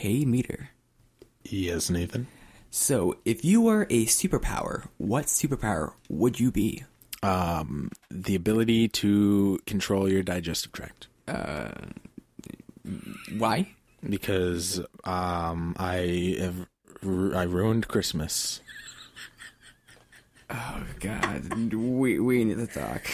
Hey, 0.00 0.24
Meader. 0.24 0.70
Yes, 1.44 1.90
Nathan. 1.90 2.26
So, 2.70 3.18
if 3.26 3.44
you 3.44 3.60
were 3.60 3.82
a 3.90 4.06
superpower, 4.06 4.88
what 4.96 5.26
superpower 5.26 5.92
would 6.08 6.40
you 6.40 6.50
be? 6.50 6.84
Um, 7.22 7.90
the 8.10 8.34
ability 8.34 8.88
to 8.88 9.58
control 9.66 10.08
your 10.10 10.22
digestive 10.22 10.72
tract 10.72 11.08
Uh, 11.28 11.72
Why? 13.36 13.74
because 14.08 14.80
um, 15.04 15.76
I 15.78 16.36
have 16.40 16.66
ru- 17.02 17.34
I 17.34 17.42
ruined 17.42 17.86
Christmas. 17.88 18.62
Oh 20.48 20.82
God, 20.98 21.72
we 21.74 22.18
we 22.20 22.44
need 22.44 22.56
to 22.56 22.66
talk. 22.66 23.04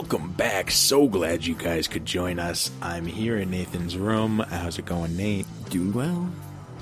Welcome 0.00 0.32
back. 0.32 0.70
So 0.70 1.06
glad 1.06 1.44
you 1.44 1.54
guys 1.54 1.86
could 1.86 2.06
join 2.06 2.38
us. 2.38 2.70
I'm 2.80 3.04
here 3.04 3.36
in 3.36 3.50
Nathan's 3.50 3.98
room. 3.98 4.38
How's 4.38 4.78
it 4.78 4.86
going, 4.86 5.14
Nate? 5.14 5.44
Doing 5.68 5.92
well. 5.92 6.30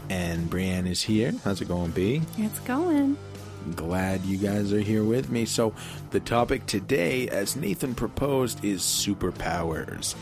And 0.09 0.49
Brieann 0.49 0.87
is 0.87 1.03
here. 1.03 1.35
How's 1.43 1.61
it 1.61 1.67
going, 1.67 1.91
B? 1.91 2.23
It's 2.39 2.61
going. 2.61 3.19
Glad 3.75 4.25
you 4.25 4.39
guys 4.39 4.73
are 4.73 4.79
here 4.79 5.03
with 5.03 5.31
me. 5.31 5.47
So, 5.47 5.75
the 6.11 6.21
topic 6.21 6.67
today, 6.67 7.29
as 7.29 7.57
Nathan 7.57 7.97
proposed, 7.97 8.65
is 8.65 8.83
superpowers. 8.83 10.15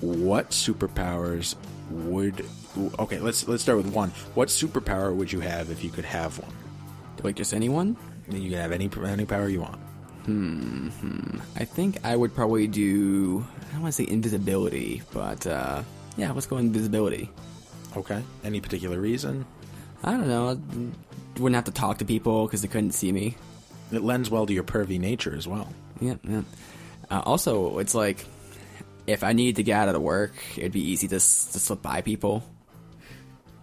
What 0.00 0.50
superpowers 0.50 1.56
would 1.90 2.46
Okay, 3.00 3.18
let's 3.18 3.48
let's 3.48 3.64
start 3.64 3.78
with 3.78 3.92
one. 3.92 4.10
What 4.34 4.48
superpower 4.48 5.12
would 5.12 5.32
you 5.32 5.40
have 5.40 5.68
if 5.70 5.82
you 5.82 5.90
could 5.90 6.04
have 6.04 6.38
one? 6.38 6.52
Like 7.24 7.34
just 7.34 7.52
anyone? 7.52 7.96
You 8.30 8.50
can 8.50 8.60
have 8.60 8.70
any 8.70 8.88
any 9.04 9.24
power 9.24 9.48
you 9.48 9.62
want. 9.62 9.80
I 10.28 11.64
think 11.64 11.98
I 12.04 12.16
would 12.16 12.34
probably 12.34 12.66
do. 12.66 13.46
I 13.68 13.72
don't 13.72 13.82
want 13.82 13.94
to 13.94 14.02
say 14.04 14.10
invisibility, 14.10 15.02
but 15.12 15.46
uh, 15.46 15.82
yeah, 16.16 16.32
let's 16.32 16.46
go 16.46 16.56
invisibility. 16.56 17.30
Okay. 17.96 18.22
Any 18.44 18.60
particular 18.60 19.00
reason? 19.00 19.46
I 20.02 20.12
don't 20.12 20.28
know. 20.28 20.48
I 20.50 21.38
wouldn't 21.40 21.54
have 21.54 21.64
to 21.64 21.70
talk 21.72 21.98
to 21.98 22.04
people 22.04 22.46
because 22.46 22.62
they 22.62 22.68
couldn't 22.68 22.92
see 22.92 23.12
me. 23.12 23.36
It 23.92 24.02
lends 24.02 24.28
well 24.30 24.46
to 24.46 24.52
your 24.52 24.64
pervy 24.64 24.98
nature 24.98 25.34
as 25.36 25.46
well. 25.46 25.72
Yeah, 26.00 26.16
yeah. 26.24 26.42
Uh, 27.10 27.22
also, 27.24 27.78
it's 27.78 27.94
like 27.94 28.24
if 29.06 29.22
I 29.22 29.32
need 29.32 29.56
to 29.56 29.62
get 29.62 29.78
out 29.78 29.88
of 29.88 29.94
the 29.94 30.00
work, 30.00 30.34
it'd 30.56 30.72
be 30.72 30.80
easy 30.90 31.06
to, 31.08 31.16
s- 31.16 31.52
to 31.52 31.58
slip 31.60 31.82
by 31.82 32.00
people. 32.02 32.42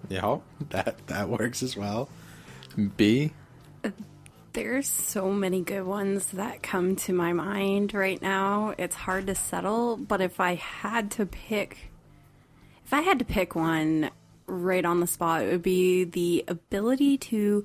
Yeah, 0.10 0.38
that 0.70 1.06
that 1.08 1.30
works 1.30 1.62
as 1.64 1.76
well. 1.78 2.10
B. 2.98 3.32
There's 4.54 4.88
so 4.88 5.32
many 5.32 5.62
good 5.62 5.84
ones 5.84 6.28
that 6.28 6.62
come 6.62 6.96
to 6.98 7.14
my 7.14 7.34
mind 7.34 7.96
right 7.96 8.22
now. 8.22 8.76
It's 8.78 8.96
hard 8.96 9.28
to 9.28 9.36
settle, 9.36 9.98
but 9.98 10.22
if 10.22 10.40
I 10.40 10.56
had 10.56 11.10
to 11.12 11.26
pick 11.26 11.90
if 12.86 12.94
I 12.94 13.02
had 13.02 13.20
to 13.20 13.26
pick 13.26 13.56
one 13.56 14.12
right 14.46 14.86
on 14.86 15.00
the 15.00 15.08
spot, 15.08 15.44
it 15.44 15.52
would 15.52 15.64
be 15.64 16.04
the 16.04 16.44
ability 16.48 17.18
to 17.18 17.64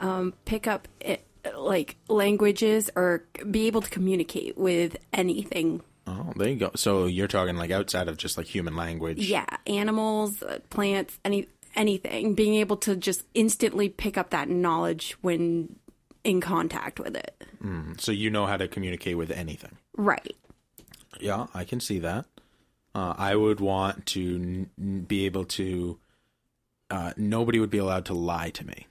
um, 0.00 0.34
pick 0.44 0.66
up 0.66 0.88
it, 1.00 1.24
like 1.56 1.96
languages 2.08 2.90
or 2.96 3.24
be 3.48 3.66
able 3.68 3.82
to 3.82 3.90
communicate 3.90 4.56
with 4.56 4.96
anything. 5.12 5.82
Oh, 6.06 6.32
there 6.36 6.48
you 6.48 6.56
go. 6.56 6.70
So 6.74 7.06
you're 7.06 7.28
talking 7.28 7.56
like 7.56 7.70
outside 7.70 8.08
of 8.08 8.16
just 8.16 8.36
like 8.36 8.46
human 8.46 8.74
language. 8.74 9.18
Yeah, 9.18 9.46
animals, 9.66 10.42
uh, 10.42 10.58
plants, 10.70 11.18
any 11.24 11.48
anything. 11.76 12.34
Being 12.34 12.54
able 12.56 12.76
to 12.78 12.96
just 12.96 13.24
instantly 13.34 13.88
pick 13.88 14.18
up 14.18 14.30
that 14.30 14.48
knowledge 14.48 15.16
when 15.20 15.76
in 16.24 16.40
contact 16.40 16.98
with 16.98 17.14
it. 17.16 17.44
So 17.98 18.12
you 18.12 18.28
know 18.30 18.46
how 18.46 18.56
to 18.58 18.66
communicate 18.68 19.16
with 19.16 19.30
anything. 19.30 19.78
Right. 19.96 20.36
Yeah, 21.20 21.46
I 21.54 21.64
can 21.64 21.80
see 21.80 21.98
that. 22.00 22.26
Uh, 22.94 23.14
I 23.16 23.36
would 23.36 23.60
want 23.60 24.04
to 24.06 24.68
n- 24.78 25.04
be 25.08 25.24
able 25.26 25.44
to. 25.46 25.98
Uh, 26.90 27.12
nobody 27.16 27.58
would 27.58 27.70
be 27.70 27.78
allowed 27.78 28.04
to 28.06 28.14
lie 28.14 28.50
to 28.50 28.66
me. 28.66 28.86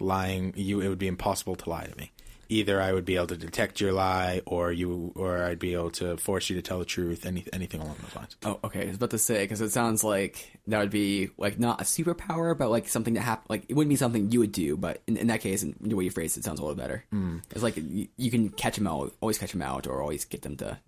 Lying, 0.00 0.52
you 0.56 0.80
it 0.80 0.88
would 0.88 0.98
be 0.98 1.06
impossible 1.06 1.54
to 1.56 1.70
lie 1.70 1.84
to 1.86 1.96
me. 1.96 2.10
Either 2.48 2.80
I 2.80 2.92
would 2.92 3.04
be 3.04 3.16
able 3.16 3.28
to 3.28 3.36
detect 3.36 3.80
your 3.80 3.92
lie, 3.92 4.42
or 4.46 4.72
you, 4.72 5.12
or 5.16 5.42
I'd 5.42 5.58
be 5.58 5.74
able 5.74 5.90
to 5.92 6.16
force 6.16 6.50
you 6.50 6.56
to 6.56 6.62
tell 6.62 6.78
the 6.78 6.84
truth. 6.84 7.26
Any 7.26 7.44
anything 7.52 7.80
along 7.80 7.96
those 8.02 8.16
lines. 8.16 8.36
Oh, 8.44 8.60
okay. 8.64 8.82
I 8.82 8.86
was 8.86 8.96
about 8.96 9.10
to 9.10 9.18
say 9.18 9.44
because 9.44 9.60
it 9.60 9.70
sounds 9.70 10.04
like 10.04 10.58
that 10.66 10.78
would 10.78 10.90
be 10.90 11.30
like 11.38 11.58
not 11.58 11.80
a 11.80 11.84
superpower, 11.84 12.56
but 12.56 12.70
like 12.70 12.88
something 12.88 13.14
that 13.14 13.22
happen. 13.22 13.46
Like 13.48 13.64
it 13.68 13.74
wouldn't 13.74 13.90
be 13.90 13.96
something 13.96 14.30
you 14.30 14.40
would 14.40 14.52
do, 14.52 14.76
but 14.76 15.02
in, 15.06 15.16
in 15.16 15.26
that 15.28 15.40
case, 15.40 15.62
in 15.62 15.74
the 15.80 15.94
way 15.94 16.04
you 16.04 16.10
phrase 16.10 16.36
it, 16.36 16.44
sounds 16.44 16.60
a 16.60 16.62
little 16.62 16.76
better. 16.76 17.04
Mm. 17.12 17.42
It's 17.50 17.62
like 17.62 17.76
you, 17.76 18.08
you 18.16 18.30
can 18.30 18.48
catch 18.50 18.76
them 18.76 18.86
out, 18.86 19.12
always 19.20 19.38
catch 19.38 19.52
them 19.52 19.62
out, 19.62 19.86
or 19.86 20.00
always 20.00 20.24
get 20.24 20.42
them 20.42 20.56
to 20.58 20.78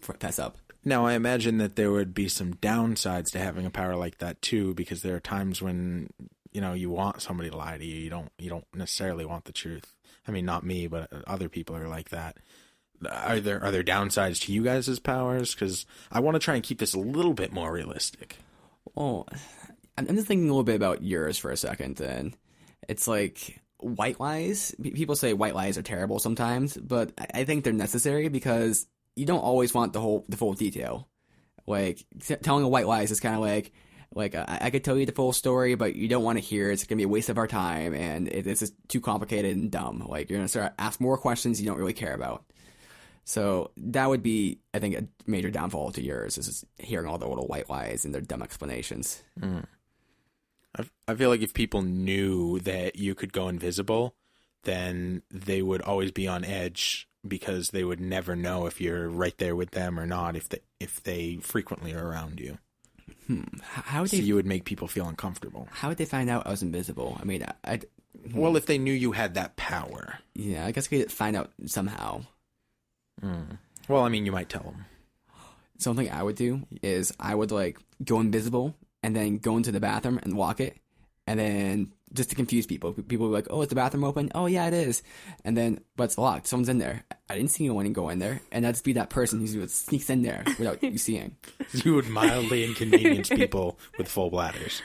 fess 0.00 0.38
up. 0.38 0.56
Now, 0.84 1.06
I 1.06 1.14
imagine 1.14 1.58
that 1.58 1.76
there 1.76 1.90
would 1.90 2.12
be 2.12 2.28
some 2.28 2.54
downsides 2.54 3.30
to 3.32 3.38
having 3.38 3.64
a 3.64 3.70
power 3.70 3.96
like 3.96 4.18
that 4.18 4.42
too, 4.42 4.74
because 4.74 5.02
there 5.02 5.16
are 5.16 5.20
times 5.20 5.62
when 5.62 6.10
you 6.52 6.60
know 6.60 6.74
you 6.74 6.90
want 6.90 7.22
somebody 7.22 7.50
to 7.50 7.56
lie 7.56 7.78
to 7.78 7.84
you. 7.84 7.96
You 7.96 8.10
don't. 8.10 8.30
You 8.38 8.50
don't 8.50 8.66
necessarily 8.74 9.24
want 9.24 9.44
the 9.44 9.52
truth. 9.52 9.94
I 10.26 10.30
mean, 10.30 10.44
not 10.44 10.64
me, 10.64 10.86
but 10.86 11.12
uh, 11.12 11.20
other 11.26 11.48
people 11.48 11.76
are 11.76 11.88
like 11.88 12.10
that. 12.10 12.36
Are 13.10 13.40
there 13.40 13.62
are 13.62 13.70
there 13.70 13.82
downsides 13.82 14.40
to 14.42 14.52
you 14.52 14.62
guys' 14.62 14.98
powers? 14.98 15.54
Because 15.54 15.84
I 16.10 16.20
want 16.20 16.36
to 16.36 16.38
try 16.38 16.54
and 16.54 16.62
keep 16.62 16.78
this 16.78 16.94
a 16.94 16.98
little 16.98 17.34
bit 17.34 17.52
more 17.52 17.72
realistic. 17.72 18.38
Oh, 18.96 19.26
I'm 19.96 20.06
just 20.06 20.26
thinking 20.26 20.48
a 20.48 20.52
little 20.52 20.64
bit 20.64 20.76
about 20.76 21.02
yours 21.02 21.38
for 21.38 21.50
a 21.50 21.56
second, 21.56 21.96
Then 21.96 22.34
it's 22.88 23.06
like 23.06 23.60
white 23.78 24.18
lies. 24.20 24.74
People 24.82 25.16
say 25.16 25.32
white 25.32 25.54
lies 25.54 25.78
are 25.78 25.82
terrible 25.82 26.18
sometimes, 26.18 26.76
but 26.76 27.12
I 27.34 27.44
think 27.44 27.64
they're 27.64 27.72
necessary 27.72 28.28
because 28.28 28.86
you 29.16 29.26
don't 29.26 29.40
always 29.40 29.74
want 29.74 29.92
the 29.92 30.00
whole 30.00 30.24
the 30.28 30.36
full 30.36 30.54
detail. 30.54 31.08
Like 31.66 32.04
telling 32.42 32.64
a 32.64 32.68
white 32.68 32.86
lie 32.86 33.02
is 33.02 33.20
kind 33.20 33.34
of 33.34 33.40
like 33.40 33.72
like 34.14 34.34
I, 34.34 34.58
I 34.62 34.70
could 34.70 34.84
tell 34.84 34.96
you 34.96 35.06
the 35.06 35.12
full 35.12 35.32
story, 35.32 35.74
but 35.74 35.94
you 35.96 36.08
don't 36.08 36.24
want 36.24 36.38
to 36.38 36.44
hear. 36.44 36.70
it. 36.70 36.74
It's 36.74 36.84
gonna 36.84 36.98
be 36.98 37.04
a 37.04 37.08
waste 37.08 37.28
of 37.28 37.38
our 37.38 37.46
time, 37.46 37.94
and 37.94 38.28
it, 38.28 38.46
it's 38.46 38.60
just 38.60 38.74
too 38.88 39.00
complicated 39.00 39.56
and 39.56 39.70
dumb. 39.70 40.04
Like 40.08 40.30
you're 40.30 40.38
gonna 40.38 40.48
start 40.48 40.72
ask 40.78 41.00
more 41.00 41.18
questions 41.18 41.60
you 41.60 41.66
don't 41.66 41.78
really 41.78 41.92
care 41.92 42.14
about. 42.14 42.44
So 43.24 43.70
that 43.78 44.08
would 44.08 44.22
be, 44.22 44.58
I 44.74 44.78
think, 44.78 44.96
a 44.96 45.08
major 45.26 45.50
downfall 45.50 45.92
to 45.92 46.02
yours 46.02 46.36
is 46.36 46.64
hearing 46.78 47.08
all 47.08 47.16
the 47.18 47.26
little 47.26 47.46
white 47.46 47.70
lies 47.70 48.04
and 48.04 48.14
their 48.14 48.20
dumb 48.20 48.42
explanations. 48.42 49.22
Hmm. 49.40 49.60
I, 50.78 50.84
I 51.08 51.14
feel 51.14 51.30
like 51.30 51.40
if 51.40 51.54
people 51.54 51.82
knew 51.82 52.60
that 52.60 52.96
you 52.96 53.14
could 53.14 53.32
go 53.32 53.48
invisible, 53.48 54.14
then 54.64 55.22
they 55.30 55.62
would 55.62 55.80
always 55.82 56.12
be 56.12 56.28
on 56.28 56.44
edge 56.44 57.08
because 57.26 57.70
they 57.70 57.84
would 57.84 58.00
never 58.00 58.36
know 58.36 58.66
if 58.66 58.80
you're 58.80 59.08
right 59.08 59.36
there 59.38 59.56
with 59.56 59.70
them 59.70 59.98
or 59.98 60.06
not. 60.06 60.36
If 60.36 60.50
they 60.50 60.60
if 60.78 61.02
they 61.02 61.36
frequently 61.36 61.94
are 61.94 62.06
around 62.06 62.40
you, 62.40 62.58
Hmm. 63.26 63.42
H- 63.54 63.60
How 63.62 64.00
would 64.02 64.10
so 64.10 64.16
they? 64.16 64.22
you 64.22 64.34
would 64.34 64.46
make 64.46 64.64
people 64.64 64.86
feel 64.88 65.08
uncomfortable. 65.08 65.68
how 65.70 65.88
would 65.88 65.98
they 65.98 66.04
find 66.04 66.28
out 66.30 66.46
I 66.46 66.50
was 66.50 66.62
invisible? 66.62 67.16
I 67.20 67.24
mean, 67.24 67.42
I, 67.42 67.72
I'd, 67.72 67.86
hmm. 68.30 68.38
Well, 68.38 68.56
if 68.56 68.66
they 68.66 68.78
knew 68.78 68.92
you 68.92 69.12
had 69.12 69.34
that 69.34 69.56
power. 69.56 70.18
yeah, 70.34 70.66
I 70.66 70.72
guess 70.72 70.86
I 70.86 70.90
could 70.90 71.12
find 71.12 71.36
out 71.36 71.50
somehow. 71.66 72.22
Hmm. 73.20 73.42
Well, 73.88 74.02
I 74.02 74.08
mean, 74.08 74.26
you 74.26 74.32
might 74.32 74.48
tell 74.48 74.62
them. 74.62 74.84
Something 75.78 76.10
I 76.10 76.22
would 76.22 76.36
do 76.36 76.62
is 76.82 77.12
I 77.18 77.34
would 77.34 77.50
like 77.50 77.78
go 78.04 78.20
invisible 78.20 78.74
and 79.02 79.14
then 79.14 79.38
go 79.38 79.56
into 79.56 79.72
the 79.72 79.80
bathroom 79.80 80.18
and 80.22 80.36
lock 80.36 80.60
it, 80.60 80.76
and 81.26 81.38
then 81.40 81.92
just 82.14 82.30
to 82.30 82.36
confuse 82.36 82.66
people, 82.66 82.92
people 82.92 83.28
would 83.28 83.32
be 83.32 83.36
like, 83.42 83.46
"Oh, 83.50 83.62
is 83.62 83.68
the 83.68 83.74
bathroom 83.74 84.04
open? 84.04 84.30
Oh, 84.34 84.46
yeah, 84.46 84.66
it 84.66 84.74
is." 84.74 85.02
And 85.44 85.56
then, 85.56 85.80
but 85.96 86.04
it's 86.04 86.18
locked. 86.18 86.46
Someone's 86.46 86.68
in 86.68 86.78
there. 86.78 87.04
I 87.28 87.34
didn't 87.36 87.50
see 87.50 87.64
anyone 87.64 87.92
go 87.92 88.08
in 88.08 88.18
there, 88.18 88.40
and 88.52 88.66
I'd 88.66 88.72
just 88.72 88.84
be 88.84 88.94
that 88.94 89.10
person 89.10 89.40
who 89.40 89.66
sneaks 89.68 90.10
in 90.10 90.22
there 90.22 90.44
without 90.58 90.82
you 90.82 90.98
seeing. 90.98 91.36
You 91.72 91.94
would 91.96 92.08
mildly 92.08 92.64
inconvenience 92.64 93.28
people 93.28 93.78
with 93.98 94.08
full 94.08 94.30
bladders. 94.30 94.80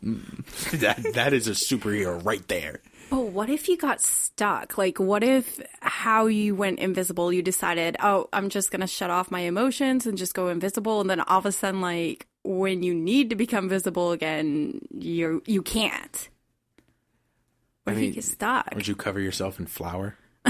Mm. 0.00 0.44
that 0.80 1.14
that 1.14 1.32
is 1.32 1.48
a 1.48 1.52
superhero 1.52 2.24
right 2.24 2.46
there. 2.48 2.80
But 3.10 3.26
what 3.26 3.50
if 3.50 3.68
you 3.68 3.76
got 3.76 4.00
stuck? 4.00 4.78
Like, 4.78 4.98
what 4.98 5.22
if 5.22 5.60
how 5.80 6.26
you 6.26 6.54
went 6.54 6.78
invisible, 6.78 7.32
you 7.32 7.42
decided, 7.42 7.96
oh, 8.00 8.28
I'm 8.32 8.48
just 8.48 8.70
going 8.70 8.80
to 8.80 8.86
shut 8.86 9.10
off 9.10 9.30
my 9.30 9.40
emotions 9.40 10.06
and 10.06 10.18
just 10.18 10.34
go 10.34 10.48
invisible. 10.48 11.00
And 11.00 11.10
then 11.10 11.20
all 11.20 11.38
of 11.38 11.46
a 11.46 11.52
sudden, 11.52 11.80
like, 11.80 12.26
when 12.42 12.82
you 12.82 12.94
need 12.94 13.30
to 13.30 13.36
become 13.36 13.68
visible 13.68 14.12
again, 14.12 14.80
you 14.90 15.42
you 15.46 15.62
can't. 15.62 16.28
What 17.84 17.92
if 17.92 17.98
mean, 17.98 18.08
you 18.08 18.14
get 18.14 18.24
stuck? 18.24 18.72
Would 18.74 18.88
you 18.88 18.96
cover 18.96 19.20
yourself 19.20 19.58
in 19.60 19.66
flour? 19.66 20.16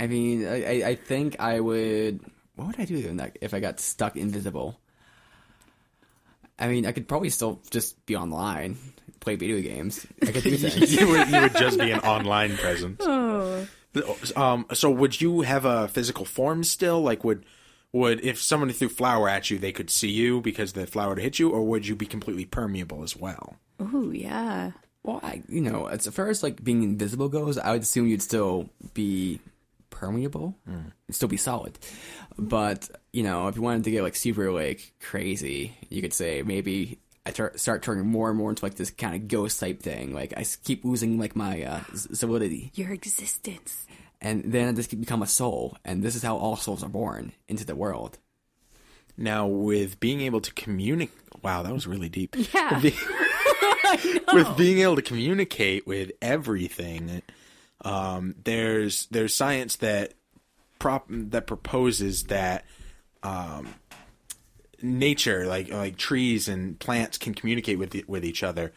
I 0.00 0.06
mean, 0.06 0.46
I, 0.46 0.64
I- 0.82 0.88
I 0.90 0.94
think 0.94 1.40
I 1.40 1.60
would. 1.60 2.20
What 2.56 2.66
would 2.68 2.80
I 2.80 2.84
do 2.84 3.18
if 3.40 3.52
I 3.54 3.60
got 3.60 3.80
stuck 3.80 4.16
invisible? 4.16 4.78
I 6.58 6.68
mean, 6.68 6.86
I 6.86 6.92
could 6.92 7.08
probably 7.08 7.30
still 7.30 7.60
just 7.70 8.04
be 8.06 8.14
online, 8.14 8.76
play 9.20 9.34
video 9.34 9.60
games. 9.60 10.06
I 10.22 10.26
could 10.26 10.44
do 10.44 10.56
things. 10.56 10.94
you 10.94 11.08
would 11.08 11.28
you 11.28 11.40
would 11.40 11.56
just 11.56 11.78
be 11.78 11.90
an 11.90 12.00
online 12.00 12.56
presence. 12.56 13.04
Um. 14.34 14.66
So 14.72 14.90
would 14.90 15.20
you 15.20 15.42
have 15.42 15.64
a 15.64 15.86
physical 15.86 16.24
form 16.24 16.64
still? 16.64 17.00
Like 17.00 17.22
would 17.22 17.44
would 17.92 18.24
if 18.24 18.42
somebody 18.42 18.72
threw 18.72 18.88
flour 18.88 19.28
at 19.28 19.50
you, 19.50 19.58
they 19.60 19.70
could 19.70 19.88
see 19.88 20.10
you 20.10 20.40
because 20.40 20.72
the 20.72 20.84
flour 20.84 21.10
would 21.10 21.18
hit 21.20 21.38
you, 21.38 21.50
or 21.50 21.62
would 21.62 21.86
you 21.86 21.94
be 21.94 22.04
completely 22.06 22.44
permeable 22.44 23.04
as 23.04 23.16
well? 23.16 23.54
Ooh, 23.80 24.10
yeah. 24.12 24.72
Well, 25.04 25.20
I, 25.22 25.42
you 25.48 25.60
know, 25.60 25.86
as 25.86 26.06
far 26.08 26.28
as 26.28 26.42
like 26.42 26.64
being 26.64 26.82
invisible 26.82 27.28
goes, 27.28 27.58
I 27.58 27.72
would 27.72 27.82
assume 27.82 28.08
you'd 28.08 28.22
still 28.22 28.70
be 28.94 29.38
permeable, 29.90 30.56
You'd 30.66 31.14
still 31.14 31.28
be 31.28 31.36
solid. 31.36 31.78
But 32.38 32.88
you 33.12 33.22
know, 33.22 33.46
if 33.48 33.54
you 33.56 33.62
wanted 33.62 33.84
to 33.84 33.90
get 33.92 34.02
like 34.02 34.16
super 34.16 34.50
like 34.50 34.92
crazy, 35.00 35.76
you 35.90 36.00
could 36.02 36.12
say 36.14 36.42
maybe 36.42 36.98
I 37.26 37.30
tar- 37.30 37.52
start 37.56 37.82
turning 37.82 38.06
more 38.06 38.28
and 38.30 38.36
more 38.38 38.50
into 38.50 38.64
like 38.64 38.74
this 38.74 38.90
kind 38.90 39.14
of 39.14 39.28
ghost 39.28 39.60
type 39.60 39.80
thing. 39.82 40.12
Like 40.14 40.32
I 40.36 40.44
keep 40.64 40.84
losing 40.84 41.18
like 41.18 41.36
my 41.36 41.62
uh, 41.62 41.80
solidity, 41.94 42.72
Your 42.74 42.90
existence. 42.92 43.86
and 44.20 44.42
then 44.52 44.68
I 44.68 44.72
just 44.72 44.98
become 44.98 45.22
a 45.22 45.26
soul. 45.26 45.76
And 45.84 46.02
this 46.02 46.16
is 46.16 46.22
how 46.22 46.36
all 46.38 46.56
souls 46.56 46.82
are 46.82 46.88
born 46.88 47.32
into 47.46 47.64
the 47.64 47.76
world. 47.76 48.18
Now, 49.16 49.46
with 49.46 50.00
being 50.00 50.22
able 50.22 50.40
to 50.40 50.52
communicate, 50.54 51.14
wow, 51.42 51.62
that 51.62 51.72
was 51.72 51.86
really 51.86 52.08
deep. 52.08 52.34
Yeah. 52.52 52.80
With, 54.32 54.56
being 54.56 54.78
able 54.80 54.96
to 54.96 55.02
communicate 55.02 55.86
with 55.86 56.12
everything, 56.20 57.22
um, 57.84 58.34
there's 58.44 59.06
there's 59.06 59.34
science 59.34 59.76
that 59.76 60.14
prop 60.78 61.06
that 61.08 61.46
proposes 61.46 62.24
that 62.24 62.64
um, 63.22 63.74
nature, 64.82 65.46
like 65.46 65.70
like 65.70 65.96
trees 65.96 66.48
and 66.48 66.78
plants, 66.78 67.18
can 67.18 67.34
communicate 67.34 67.78
with 67.78 67.94
with 68.08 68.24
each 68.24 68.42
other. 68.42 68.72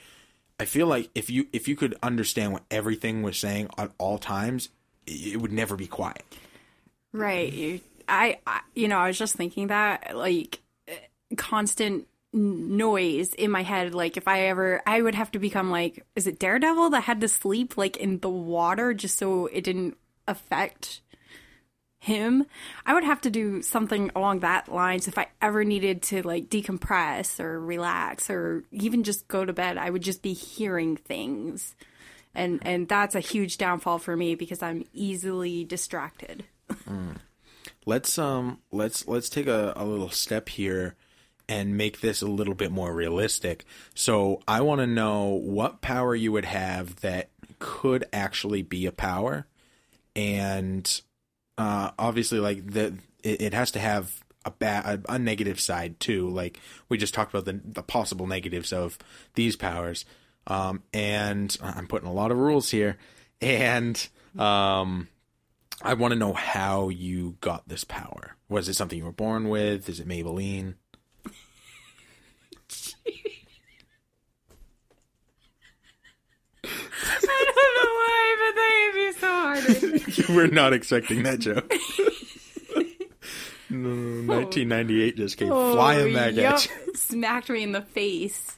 I 0.59 0.65
feel 0.65 0.87
like 0.87 1.09
if 1.15 1.29
you 1.29 1.47
if 1.53 1.67
you 1.67 1.75
could 1.75 1.97
understand 2.03 2.53
what 2.53 2.63
everything 2.69 3.23
was 3.23 3.37
saying 3.37 3.69
at 3.77 3.91
all 3.97 4.17
times, 4.17 4.69
it 5.05 5.41
would 5.41 5.51
never 5.51 5.75
be 5.75 5.87
quiet. 5.87 6.23
Right. 7.13 7.51
You, 7.51 7.79
I, 8.07 8.39
I, 8.45 8.61
you 8.73 8.87
know, 8.87 8.97
I 8.97 9.07
was 9.07 9.17
just 9.17 9.35
thinking 9.35 9.67
that, 9.67 10.15
like, 10.15 10.61
constant 11.35 12.07
noise 12.38 13.34
in 13.34 13.51
my 13.51 13.63
head. 13.63 13.94
Like, 13.94 14.18
if 14.18 14.28
I 14.28 14.48
ever, 14.48 14.81
I 14.86 15.01
would 15.01 15.16
have 15.16 15.31
to 15.31 15.39
become 15.39 15.72
like, 15.72 16.06
is 16.16 16.28
it 16.28 16.39
Daredevil 16.39 16.92
that 16.92 17.04
had 17.04 17.22
to 17.22 17.28
sleep 17.28 17.78
like 17.78 17.98
in 17.98 18.19
the 18.19 18.30
water 18.30 18.94
just 18.94 19.18
so 19.18 19.48
it 19.48 19.63
didn't 19.63 19.98
affect 20.28 21.01
him? 22.00 22.45
I 22.86 22.94
would 22.94 23.04
have 23.04 23.22
to 23.22 23.30
do 23.30 23.62
something 23.62 24.12
along 24.16 24.39
that 24.39 24.72
lines 24.72 25.07
if 25.07 25.18
I 25.18 25.28
ever 25.42 25.63
needed 25.63 26.01
to 26.04 26.22
like 26.22 26.50
decompress 26.50 27.39
or 27.39 27.60
relax 27.60 28.30
or 28.30 28.63
even 28.72 29.04
just 29.04 29.28
go 29.28 29.44
to 29.44 29.54
bed. 29.54 29.78
I 29.78 29.89
would 29.89 30.04
just 30.04 30.22
be 30.22 30.34
hearing 30.34 30.95
things. 30.95 31.75
And, 32.36 32.60
and 32.62 32.88
that's 32.88 33.16
a 33.16 33.19
huge 33.19 33.57
downfall 33.57 34.00
for 34.00 34.16
me 34.16 34.36
because 34.36 34.62
I'm 34.62 34.86
easily 34.94 35.63
distracted. 35.63 36.45
let's 37.88 38.19
um 38.19 38.60
let's 38.72 39.07
let's 39.07 39.30
take 39.30 39.48
a, 39.48 39.74
a 39.75 39.86
little 39.86 40.10
step 40.10 40.50
here 40.50 40.95
and 41.49 41.77
make 41.77 42.01
this 42.01 42.21
a 42.21 42.27
little 42.27 42.53
bit 42.53 42.71
more 42.71 42.94
realistic. 42.94 43.65
So 43.94 44.41
I 44.47 44.61
want 44.61 44.81
to 44.81 44.88
know 44.88 45.29
what 45.29 45.81
power 45.81 46.15
you 46.15 46.31
would 46.31 46.45
have 46.45 46.97
that 47.01 47.29
could 47.59 48.05
actually 48.11 48.61
be 48.61 48.85
a 48.85 48.91
power, 48.91 49.47
and 50.15 51.01
uh, 51.57 51.91
obviously 51.97 52.39
like 52.39 52.71
the 52.71 52.97
it, 53.23 53.41
it 53.41 53.53
has 53.53 53.71
to 53.71 53.79
have 53.79 54.23
a 54.45 54.51
bad 54.51 55.05
a, 55.07 55.13
a 55.13 55.19
negative 55.19 55.59
side 55.59 55.99
too. 55.99 56.29
Like 56.29 56.59
we 56.89 56.97
just 56.97 57.13
talked 57.13 57.33
about 57.33 57.45
the 57.45 57.59
the 57.63 57.83
possible 57.83 58.27
negatives 58.27 58.73
of 58.73 58.97
these 59.35 59.55
powers, 59.55 60.05
um, 60.47 60.83
and 60.93 61.57
I'm 61.61 61.88
putting 61.88 62.09
a 62.09 62.13
lot 62.13 62.31
of 62.31 62.38
rules 62.38 62.69
here, 62.69 62.97
and 63.41 64.07
um. 64.38 65.07
I 65.79 65.93
want 65.93 66.11
to 66.11 66.17
know 66.17 66.33
how 66.33 66.89
you 66.89 67.38
got 67.39 67.67
this 67.69 67.83
power. 67.83 68.35
Was 68.50 68.67
it 68.67 68.73
something 68.73 68.97
you 68.97 69.05
were 69.05 69.11
born 69.11 69.47
with? 69.47 69.88
Is 69.88 70.00
it 70.00 70.07
Maybelline? 70.07 70.73
I 76.63 77.45
don't 77.45 77.73
know 77.77 77.93
why, 77.93 78.35
but 78.39 78.55
that 78.55 78.71
would 78.88 78.97
be 78.97 79.11
so 79.19 79.46
hard. 79.63 80.18
you 80.18 80.36
were 80.36 80.48
not 80.48 80.74
expecting 80.74 81.24
that 81.24 81.39
joke. 81.39 81.71
no, 83.69 83.89
1998 84.33 85.18
just 85.18 85.38
came 85.38 85.51
oh, 85.51 85.74
flying 85.74 86.13
back 86.13 86.38
at 86.38 86.65
you. 86.65 86.95
Smacked 86.95 87.50
me 87.50 87.63
in 87.63 87.74
the 87.74 87.81
face. 87.81 88.57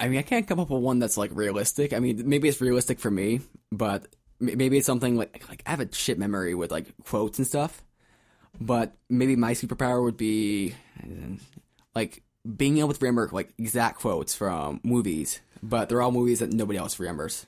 I 0.00 0.08
mean, 0.08 0.18
I 0.18 0.22
can't 0.22 0.46
come 0.46 0.60
up 0.60 0.70
with 0.70 0.82
one 0.82 0.98
that's 0.98 1.16
like 1.16 1.30
realistic. 1.34 1.92
I 1.92 1.98
mean, 1.98 2.28
maybe 2.28 2.48
it's 2.48 2.60
realistic 2.60 2.98
for 2.98 3.10
me, 3.10 3.40
but 3.70 4.06
maybe 4.40 4.78
it's 4.78 4.86
something 4.86 5.16
like 5.16 5.46
like 5.48 5.62
I 5.66 5.70
have 5.70 5.80
a 5.80 5.92
shit 5.94 6.18
memory 6.18 6.54
with 6.54 6.70
like 6.70 6.86
quotes 7.04 7.38
and 7.38 7.46
stuff. 7.46 7.82
But 8.58 8.96
maybe 9.10 9.36
my 9.36 9.52
superpower 9.52 10.02
would 10.02 10.16
be 10.16 10.74
like 11.94 12.22
being 12.56 12.78
able 12.78 12.92
to 12.92 12.98
remember 13.00 13.28
like 13.32 13.52
exact 13.58 14.00
quotes 14.00 14.34
from 14.34 14.80
movies, 14.82 15.40
but 15.62 15.88
they're 15.88 16.02
all 16.02 16.12
movies 16.12 16.38
that 16.38 16.52
nobody 16.52 16.78
else 16.78 16.98
remembers. 16.98 17.46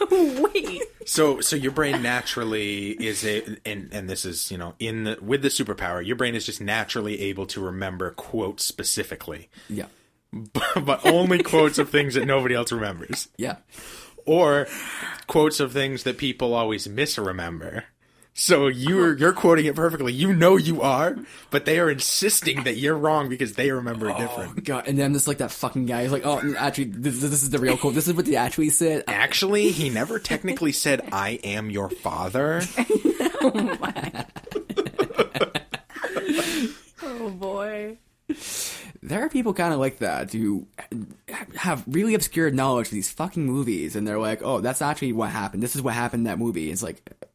Wait. 0.10 0.82
So, 1.06 1.40
so 1.40 1.56
your 1.56 1.72
brain 1.72 2.02
naturally 2.02 2.90
is 2.90 3.24
a, 3.24 3.42
and 3.64 3.88
and 3.92 4.08
this 4.08 4.24
is 4.24 4.50
you 4.50 4.58
know 4.58 4.74
in 4.78 5.04
the 5.04 5.18
with 5.20 5.42
the 5.42 5.48
superpower, 5.48 6.04
your 6.04 6.16
brain 6.16 6.34
is 6.34 6.46
just 6.46 6.60
naturally 6.60 7.20
able 7.22 7.46
to 7.46 7.60
remember 7.60 8.10
quotes 8.10 8.64
specifically, 8.64 9.48
Yeah, 9.68 9.86
but 10.32 11.04
only 11.06 11.42
quotes 11.42 11.78
of 11.78 11.90
things 11.90 12.14
that 12.14 12.26
nobody 12.26 12.54
else 12.54 12.72
remembers, 12.72 13.28
yeah. 13.36 13.56
or 14.26 14.66
quotes 15.26 15.60
of 15.60 15.72
things 15.72 16.04
that 16.04 16.18
people 16.18 16.54
always 16.54 16.88
misremember. 16.88 17.84
So 18.36 18.66
you're 18.66 19.16
you're 19.16 19.32
quoting 19.32 19.66
it 19.66 19.76
perfectly. 19.76 20.12
You 20.12 20.34
know 20.34 20.56
you 20.56 20.82
are, 20.82 21.16
but 21.50 21.64
they 21.66 21.78
are 21.78 21.88
insisting 21.88 22.64
that 22.64 22.76
you're 22.76 22.96
wrong 22.98 23.28
because 23.28 23.54
they 23.54 23.70
remember 23.70 24.10
it 24.10 24.18
different. 24.18 24.54
Oh, 24.58 24.60
God, 24.62 24.88
and 24.88 24.98
then 24.98 25.12
just 25.12 25.28
like 25.28 25.38
that 25.38 25.52
fucking 25.52 25.86
guy. 25.86 26.02
He's 26.02 26.10
like, 26.10 26.26
"Oh, 26.26 26.54
actually, 26.58 26.86
this, 26.86 27.20
this 27.20 27.44
is 27.44 27.50
the 27.50 27.60
real 27.60 27.76
quote. 27.76 27.94
This 27.94 28.08
is 28.08 28.14
what 28.14 28.26
they 28.26 28.34
actually 28.34 28.70
said." 28.70 29.04
Actually, 29.06 29.70
he 29.70 29.88
never 29.88 30.18
technically 30.18 30.72
said, 30.72 31.08
I 31.12 31.38
am 31.44 31.70
your 31.70 31.88
father. 31.88 32.62
Oh 37.06 37.30
boy. 37.30 37.98
there 39.02 39.24
are 39.24 39.28
people 39.28 39.54
kind 39.54 39.72
of 39.72 39.78
like 39.80 39.98
that 39.98 40.32
who 40.32 40.66
have 41.56 41.84
really 41.86 42.14
obscure 42.14 42.50
knowledge 42.50 42.88
of 42.88 42.92
these 42.92 43.10
fucking 43.10 43.44
movies, 43.46 43.96
and 43.96 44.06
they're 44.06 44.18
like, 44.18 44.42
"Oh, 44.42 44.60
that's 44.60 44.82
actually 44.82 45.12
what 45.12 45.30
happened. 45.30 45.62
This 45.62 45.76
is 45.76 45.82
what 45.82 45.94
happened 45.94 46.20
in 46.20 46.24
that 46.24 46.38
movie." 46.38 46.70
It's 46.70 46.82
like, 46.82 47.00
uh, 47.10 47.26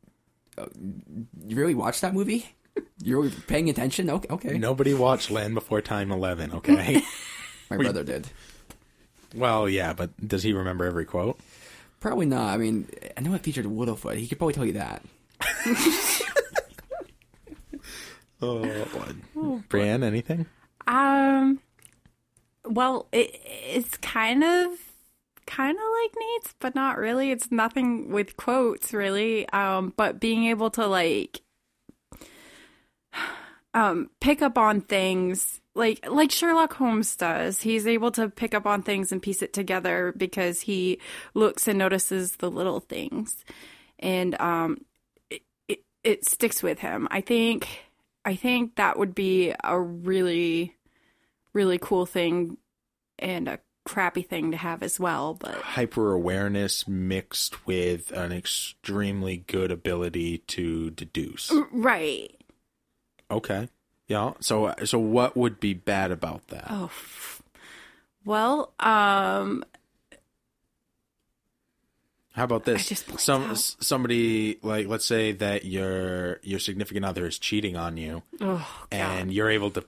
you 0.79 1.55
really 1.55 1.75
watched 1.75 2.01
that 2.01 2.13
movie? 2.13 2.47
You're 3.03 3.29
paying 3.47 3.69
attention? 3.69 4.09
Okay, 4.09 4.27
okay. 4.29 4.57
Nobody 4.57 4.93
watched 4.93 5.31
Land 5.31 5.53
Before 5.53 5.81
Time 5.81 6.11
11, 6.11 6.53
okay? 6.53 7.01
My 7.69 7.77
brother 7.77 8.03
did. 8.03 8.27
well, 9.35 9.67
yeah, 9.69 9.93
but 9.93 10.09
does 10.25 10.43
he 10.43 10.53
remember 10.53 10.85
every 10.85 11.05
quote? 11.05 11.39
Probably 11.99 12.25
not. 12.25 12.53
I 12.53 12.57
mean, 12.57 12.87
I 13.17 13.21
know 13.21 13.33
it 13.33 13.41
featured 13.41 13.65
Littlefoot. 13.65 14.15
He 14.17 14.27
could 14.27 14.37
probably 14.37 14.53
tell 14.53 14.65
you 14.65 14.73
that. 14.73 15.03
Oh, 18.41 18.59
boy. 18.59 19.61
Brieann, 19.69 20.03
anything? 20.03 20.45
Um. 20.87 21.59
Well, 22.63 23.07
it 23.11 23.37
it's 23.43 23.97
kind 23.97 24.43
of 24.43 24.71
kind 25.49 25.75
of 25.75 25.83
like 26.03 26.15
Nate's, 26.17 26.55
but 26.59 26.75
not 26.75 26.97
really. 26.97 27.31
It's 27.31 27.51
nothing 27.51 28.11
with 28.11 28.37
quotes 28.37 28.93
really. 28.93 29.49
Um, 29.49 29.93
but 29.97 30.19
being 30.19 30.45
able 30.45 30.69
to 30.71 30.85
like 30.87 31.41
um 33.73 34.09
pick 34.19 34.41
up 34.41 34.57
on 34.57 34.81
things 34.81 35.59
like 35.75 36.05
like 36.07 36.31
Sherlock 36.31 36.73
Holmes 36.73 37.15
does. 37.15 37.61
He's 37.61 37.87
able 37.87 38.11
to 38.11 38.29
pick 38.29 38.53
up 38.53 38.67
on 38.67 38.83
things 38.83 39.11
and 39.11 39.21
piece 39.21 39.41
it 39.41 39.53
together 39.53 40.13
because 40.15 40.61
he 40.61 40.99
looks 41.33 41.67
and 41.67 41.79
notices 41.79 42.33
the 42.37 42.51
little 42.51 42.79
things, 42.79 43.43
and 43.97 44.39
um, 44.39 44.85
it 45.29 45.41
it, 45.67 45.83
it 46.03 46.25
sticks 46.25 46.61
with 46.61 46.79
him. 46.79 47.07
I 47.09 47.21
think 47.21 47.67
I 48.25 48.35
think 48.35 48.75
that 48.75 48.99
would 48.99 49.15
be 49.15 49.53
a 49.63 49.79
really 49.79 50.75
really 51.53 51.79
cool 51.79 52.05
thing 52.05 52.57
and 53.17 53.47
a 53.47 53.59
crappy 53.93 54.21
thing 54.21 54.51
to 54.51 54.57
have 54.57 54.83
as 54.83 54.99
well. 54.99 55.33
But 55.33 55.55
Hyper 55.55 56.11
awareness 56.13 56.87
mixed 56.87 57.65
with 57.65 58.11
an 58.11 58.31
extremely 58.31 59.37
good 59.47 59.71
ability 59.71 60.39
to 60.39 60.91
deduce. 60.91 61.51
right. 61.71 62.33
Okay. 63.31 63.69
Yeah. 64.07 64.33
So, 64.39 64.73
so 64.85 64.97
what 64.99 65.35
would 65.37 65.59
be 65.59 65.73
bad 65.73 66.11
about 66.11 66.47
that? 66.47 66.67
Oh, 66.69 66.91
well, 68.25 68.73
um, 68.79 69.63
How 72.33 72.43
about 72.43 72.65
this? 72.65 72.87
Some 73.17 73.51
out. 73.51 73.57
somebody 73.57 74.59
like 74.61 74.87
let's 74.87 75.05
say 75.05 75.31
that 75.33 75.65
your 75.65 76.39
your 76.41 76.59
significant 76.59 77.05
other 77.05 77.25
is 77.25 77.37
cheating 77.39 77.75
on 77.75 77.97
you, 77.97 78.23
oh 78.39 78.85
and 78.91 79.33
you're 79.33 79.49
able 79.49 79.71
to 79.71 79.83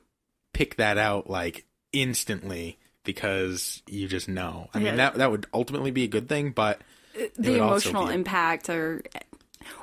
pick 0.54 0.76
that 0.76 0.98
out 0.98 1.30
like 1.30 1.66
instantly 1.94 2.78
because 3.04 3.82
you 3.88 4.08
just 4.08 4.28
know. 4.30 4.70
I 4.74 4.80
mean 4.80 4.96
that 4.98 5.16
that 5.16 5.32
would 5.32 5.48
ultimately 5.54 5.92
be 5.92 6.04
a 6.04 6.08
good 6.08 6.30
thing, 6.30 6.52
but 6.52 6.82
uh, 7.20 7.26
the 7.38 7.56
emotional 7.56 8.08
be- 8.08 8.14
impact 8.14 8.70
or 8.70 9.02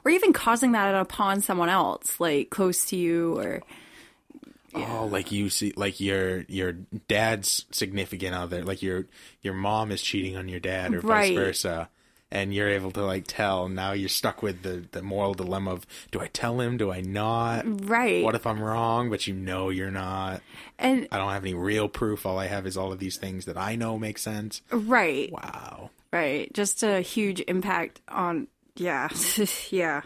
or 0.04 0.10
even 0.10 0.32
causing 0.32 0.72
that 0.72 0.94
upon 0.94 1.40
someone 1.40 1.68
else, 1.68 2.18
like 2.20 2.50
close 2.50 2.86
to 2.86 2.96
you, 2.96 3.38
or 3.38 3.62
Oh, 4.74 5.06
like 5.10 5.32
you 5.32 5.48
see, 5.48 5.72
like 5.76 5.98
your 5.98 6.40
your 6.42 6.72
dad's 6.72 7.64
significant 7.70 8.34
other, 8.34 8.62
like 8.64 8.82
your 8.82 9.06
your 9.40 9.54
mom 9.54 9.90
is 9.90 10.02
cheating 10.02 10.36
on 10.36 10.48
your 10.48 10.60
dad, 10.60 10.92
or 10.94 11.00
Right. 11.00 11.34
vice 11.34 11.34
versa, 11.34 11.88
and 12.30 12.52
you're 12.52 12.68
able 12.68 12.90
to 12.92 13.02
like 13.04 13.24
tell. 13.26 13.68
Now 13.68 13.92
you're 13.92 14.08
stuck 14.08 14.42
with 14.42 14.62
the 14.62 14.84
the 14.92 15.02
moral 15.02 15.34
dilemma 15.34 15.72
of 15.72 15.86
do 16.10 16.20
I 16.20 16.26
tell 16.28 16.60
him, 16.60 16.76
do 16.76 16.90
I 16.90 17.00
not? 17.00 17.64
right, 17.88 18.22
What 18.24 18.34
if 18.34 18.46
I'm 18.46 18.60
wrong, 18.62 19.10
but 19.10 19.26
you 19.26 19.34
know 19.34 19.70
you're 19.70 19.90
not? 19.90 20.42
and 20.78 21.08
I 21.10 21.18
don't 21.18 21.30
have 21.32 21.44
any 21.44 21.54
real 21.54 21.88
proof. 21.88 22.24
All 22.26 22.38
I 22.38 22.46
have 22.46 22.66
is 22.66 22.76
all 22.76 22.92
of 22.92 22.98
these 22.98 23.16
things 23.16 23.46
that 23.46 23.56
I 23.56 23.76
know 23.76 23.98
make 23.98 24.18
sense. 24.18 24.60
right, 24.70 25.30
Wow. 25.32 25.90
right, 26.12 26.52
just 26.52 26.82
a 26.82 27.00
huge 27.00 27.40
impact 27.48 28.00
on, 28.08 28.46
yeah, 28.76 29.08
yeah, 29.70 30.02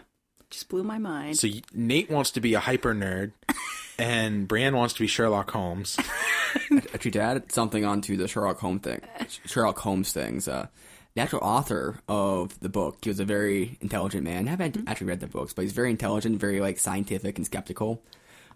just 0.49 0.69
blew 0.69 0.83
my 0.83 0.97
mind. 0.97 1.37
So 1.37 1.47
Nate 1.73 2.09
wants 2.09 2.31
to 2.31 2.41
be 2.41 2.53
a 2.55 2.59
hyper 2.59 2.93
nerd, 2.95 3.33
and 3.99 4.47
Brieann 4.47 4.73
wants 4.75 4.93
to 4.95 5.01
be 5.01 5.07
Sherlock 5.07 5.51
Holmes. 5.51 5.97
Actually, 6.93 7.11
to 7.11 7.21
add 7.21 7.51
something 7.51 7.85
onto 7.85 8.15
the 8.17 8.27
Sherlock 8.27 8.59
Holmes 8.59 8.81
thing, 8.81 9.01
Sherlock 9.45 9.77
Holmes 9.79 10.11
things. 10.11 10.47
Uh, 10.47 10.67
the 11.15 11.21
actual 11.21 11.39
author 11.41 11.99
of 12.07 12.59
the 12.59 12.69
book, 12.69 12.97
he 13.03 13.09
was 13.09 13.19
a 13.19 13.25
very 13.25 13.77
intelligent 13.81 14.23
man. 14.23 14.47
I 14.47 14.51
haven't 14.51 14.87
actually 14.87 15.07
read 15.07 15.19
the 15.19 15.27
books, 15.27 15.53
but 15.53 15.61
he's 15.61 15.71
very 15.73 15.89
intelligent, 15.91 16.39
very 16.39 16.59
like 16.59 16.79
scientific 16.79 17.37
and 17.37 17.45
skeptical. 17.45 18.03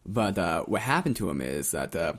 But 0.05 0.37
uh, 0.37 0.63
what 0.63 0.81
happened 0.81 1.17
to 1.17 1.29
him 1.29 1.41
is 1.41 1.71
that 1.71 1.95
uh, 1.95 2.13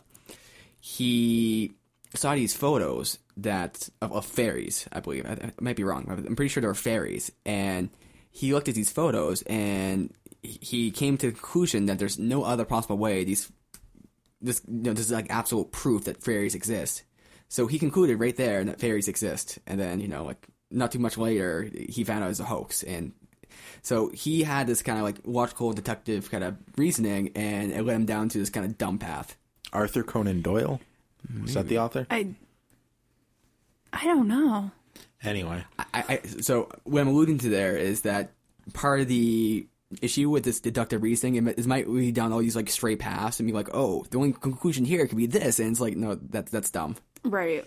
he 0.81 1.73
saw 2.15 2.35
these 2.35 2.57
photos 2.57 3.19
that 3.37 3.89
of, 4.01 4.13
of 4.13 4.27
fairies. 4.27 4.87
I 4.93 5.01
believe 5.01 5.27
I, 5.27 5.33
I 5.33 5.53
might 5.61 5.77
be 5.77 5.85
wrong. 5.85 6.07
I'm 6.09 6.37
pretty 6.37 6.49
sure 6.49 6.61
they 6.61 6.67
were 6.67 6.75
fairies, 6.75 7.33
and 7.45 7.91
he 8.31 8.53
looked 8.53 8.69
at 8.69 8.75
these 8.75 8.91
photos 8.91 9.43
and 9.43 10.13
he- 10.43 10.59
he 10.63 10.91
came 10.91 11.17
to 11.19 11.27
the 11.27 11.33
conclusion 11.33 11.87
that 11.87 11.99
there's 11.99 12.19
no 12.19 12.45
other 12.45 12.65
possible 12.65 12.99
way 12.99 13.25
these 13.25 13.51
this 14.41 14.63
you 14.69 14.83
know 14.83 14.93
this 14.93 15.07
is 15.07 15.13
like 15.13 15.27
absolute 15.31 15.73
proof 15.73 16.05
that 16.05 16.23
fairies 16.23 16.55
exist. 16.55 17.03
So 17.49 17.67
he 17.67 17.79
concluded 17.79 18.21
right 18.21 18.37
there 18.37 18.63
that 18.65 18.79
fairies 18.81 19.09
exist, 19.09 19.59
and 19.67 19.81
then 19.81 20.01
you 20.01 20.09
know 20.09 20.25
like 20.25 20.47
not 20.71 20.93
too 20.93 20.99
much 20.99 21.17
later 21.17 21.69
he 21.89 22.05
found 22.05 22.23
out 22.23 22.27
it 22.27 22.29
was 22.31 22.41
a 22.41 22.45
hoax, 22.45 22.83
and 22.83 23.13
so 23.83 24.11
he 24.11 24.43
had 24.43 24.67
this 24.67 24.83
kind 24.83 24.99
of 24.99 25.05
like 25.05 25.17
logical 25.25 25.73
detective 25.73 26.31
kind 26.31 26.45
of 26.45 26.57
reasoning, 26.77 27.33
and 27.35 27.73
it 27.73 27.83
led 27.83 27.97
him 27.97 28.07
down 28.07 28.29
to 28.31 28.39
this 28.39 28.51
kind 28.51 28.67
of 28.67 28.77
dumb 28.77 28.99
path. 28.99 29.37
Arthur 29.73 30.03
Conan 30.03 30.43
Doyle. 30.43 30.81
Is 31.45 31.55
that 31.55 31.69
the 31.69 31.79
author? 31.79 32.07
I, 32.11 32.29
I 33.93 34.05
don't 34.05 34.29
know. 34.29 34.71
Anyway, 35.23 35.65
I, 35.79 35.85
I 35.95 36.21
so 36.41 36.69
what 36.85 37.01
I'm 37.01 37.09
alluding 37.09 37.39
to 37.39 37.49
there 37.49 37.77
is 37.77 38.03
that 38.03 38.31
part 38.73 39.01
of 39.01 39.09
the 39.09 39.67
issue 40.03 40.29
with 40.29 40.45
this 40.45 40.61
deductive 40.61 41.03
reasoning 41.03 41.37
it 41.37 41.41
might- 41.43 41.59
it 41.59 41.67
might 41.67 41.89
lead 41.89 42.15
down 42.15 42.31
all 42.33 42.41
these 42.41 42.55
like 42.55 42.69
stray 42.69 42.95
paths 42.95 43.41
and 43.41 43.47
be 43.47 43.53
like, 43.55 43.71
oh, 43.73 44.05
the 44.11 44.19
only 44.19 44.33
conclusion 44.33 44.85
here 44.85 45.07
could 45.07 45.17
be 45.17 45.27
this, 45.27 45.59
and 45.59 45.71
it's 45.71 45.81
like, 45.81 45.97
no, 45.97 46.15
that's 46.15 46.51
that's 46.53 46.71
dumb. 46.71 46.95
Right. 47.25 47.65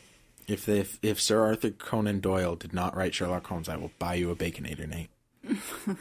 if 0.48 0.68
if 0.70 1.00
if 1.02 1.20
Sir 1.22 1.42
Arthur 1.44 1.72
Conan 1.72 2.20
Doyle 2.20 2.56
did 2.56 2.74
not 2.74 2.96
write 2.96 3.14
Sherlock 3.14 3.46
Holmes, 3.48 3.70
I 3.70 3.78
will 3.78 3.92
buy 4.00 4.16
you 4.16 4.30
a 4.32 4.36
Baconator, 4.36 4.88
Nate. 4.88 5.10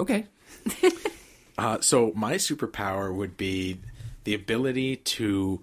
Okay, 0.00 0.26
Uh, 1.58 1.80
so 1.80 2.12
my 2.14 2.34
superpower 2.34 3.12
would 3.12 3.36
be 3.36 3.80
the 4.22 4.32
ability 4.32 4.94
to 4.94 5.60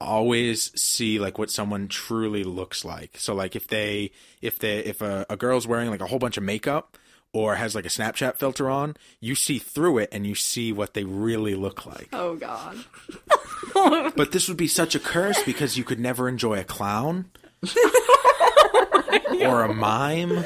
always 0.00 0.70
see 0.80 1.18
like 1.18 1.38
what 1.38 1.50
someone 1.50 1.88
truly 1.88 2.44
looks 2.44 2.84
like. 2.84 3.18
So 3.18 3.34
like 3.34 3.56
if 3.56 3.66
they 3.66 4.12
if 4.40 4.60
they 4.60 4.78
if 4.78 5.02
a, 5.02 5.26
a 5.28 5.36
girl's 5.36 5.66
wearing 5.66 5.90
like 5.90 6.00
a 6.00 6.06
whole 6.06 6.20
bunch 6.20 6.36
of 6.36 6.44
makeup 6.44 6.96
or 7.34 7.56
has 7.56 7.74
like 7.74 7.84
a 7.84 7.88
Snapchat 7.90 8.36
filter 8.36 8.70
on, 8.70 8.96
you 9.20 9.34
see 9.34 9.58
through 9.58 9.98
it 9.98 10.08
and 10.12 10.26
you 10.26 10.34
see 10.34 10.72
what 10.72 10.94
they 10.94 11.04
really 11.04 11.54
look 11.54 11.84
like. 11.84 12.08
Oh 12.14 12.36
God. 12.36 12.78
But 14.16 14.30
this 14.30 14.46
would 14.48 14.56
be 14.56 14.68
such 14.68 14.94
a 14.94 15.00
curse 15.00 15.42
because 15.42 15.76
you 15.76 15.82
could 15.84 15.98
never 15.98 16.28
enjoy 16.28 16.60
a 16.60 16.64
clown 16.64 17.26
or 19.42 19.64
a 19.64 19.74
mime 19.74 20.44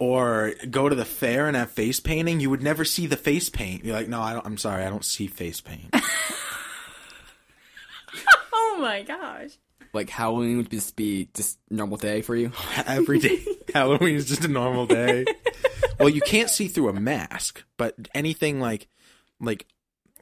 or 0.00 0.52
go 0.68 0.88
to 0.88 0.94
the 0.96 1.04
fair 1.04 1.46
and 1.46 1.56
have 1.56 1.70
face 1.70 2.00
painting. 2.00 2.40
You 2.40 2.50
would 2.50 2.62
never 2.62 2.84
see 2.84 3.06
the 3.06 3.16
face 3.16 3.48
paint. 3.48 3.84
You're 3.84 3.94
like, 3.94 4.08
no, 4.08 4.20
I 4.20 4.32
don't, 4.32 4.44
I'm 4.44 4.58
sorry, 4.58 4.82
I 4.84 4.90
don't 4.90 5.04
see 5.04 5.28
face 5.28 5.60
paint. 5.60 5.94
Oh 8.52 8.78
my 8.80 9.02
gosh. 9.02 9.50
like 9.92 10.10
Halloween 10.10 10.56
would 10.56 10.70
just 10.70 10.96
be 10.96 11.28
just 11.34 11.58
normal 11.70 11.98
day 11.98 12.20
for 12.22 12.34
you. 12.34 12.50
Every 12.86 13.20
day, 13.20 13.44
Halloween 13.74 14.16
is 14.16 14.26
just 14.26 14.44
a 14.44 14.48
normal 14.48 14.86
day. 14.86 15.24
well, 15.98 16.08
you 16.08 16.20
can't 16.20 16.50
see 16.50 16.68
through 16.68 16.88
a 16.88 16.92
mask, 16.92 17.64
but 17.76 17.94
anything 18.14 18.60
like, 18.60 18.88
like, 19.40 19.66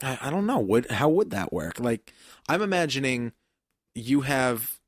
I, 0.02 0.19
I 0.23 0.30
don't 0.30 0.47
know, 0.47 0.61
would 0.61 0.90
how 0.90 1.09
would 1.09 1.30
that 1.30 1.52
work? 1.52 1.80
Like, 1.80 2.12
I'm 2.49 2.62
imagining 2.62 3.33
you 3.95 4.23
have 4.23 4.78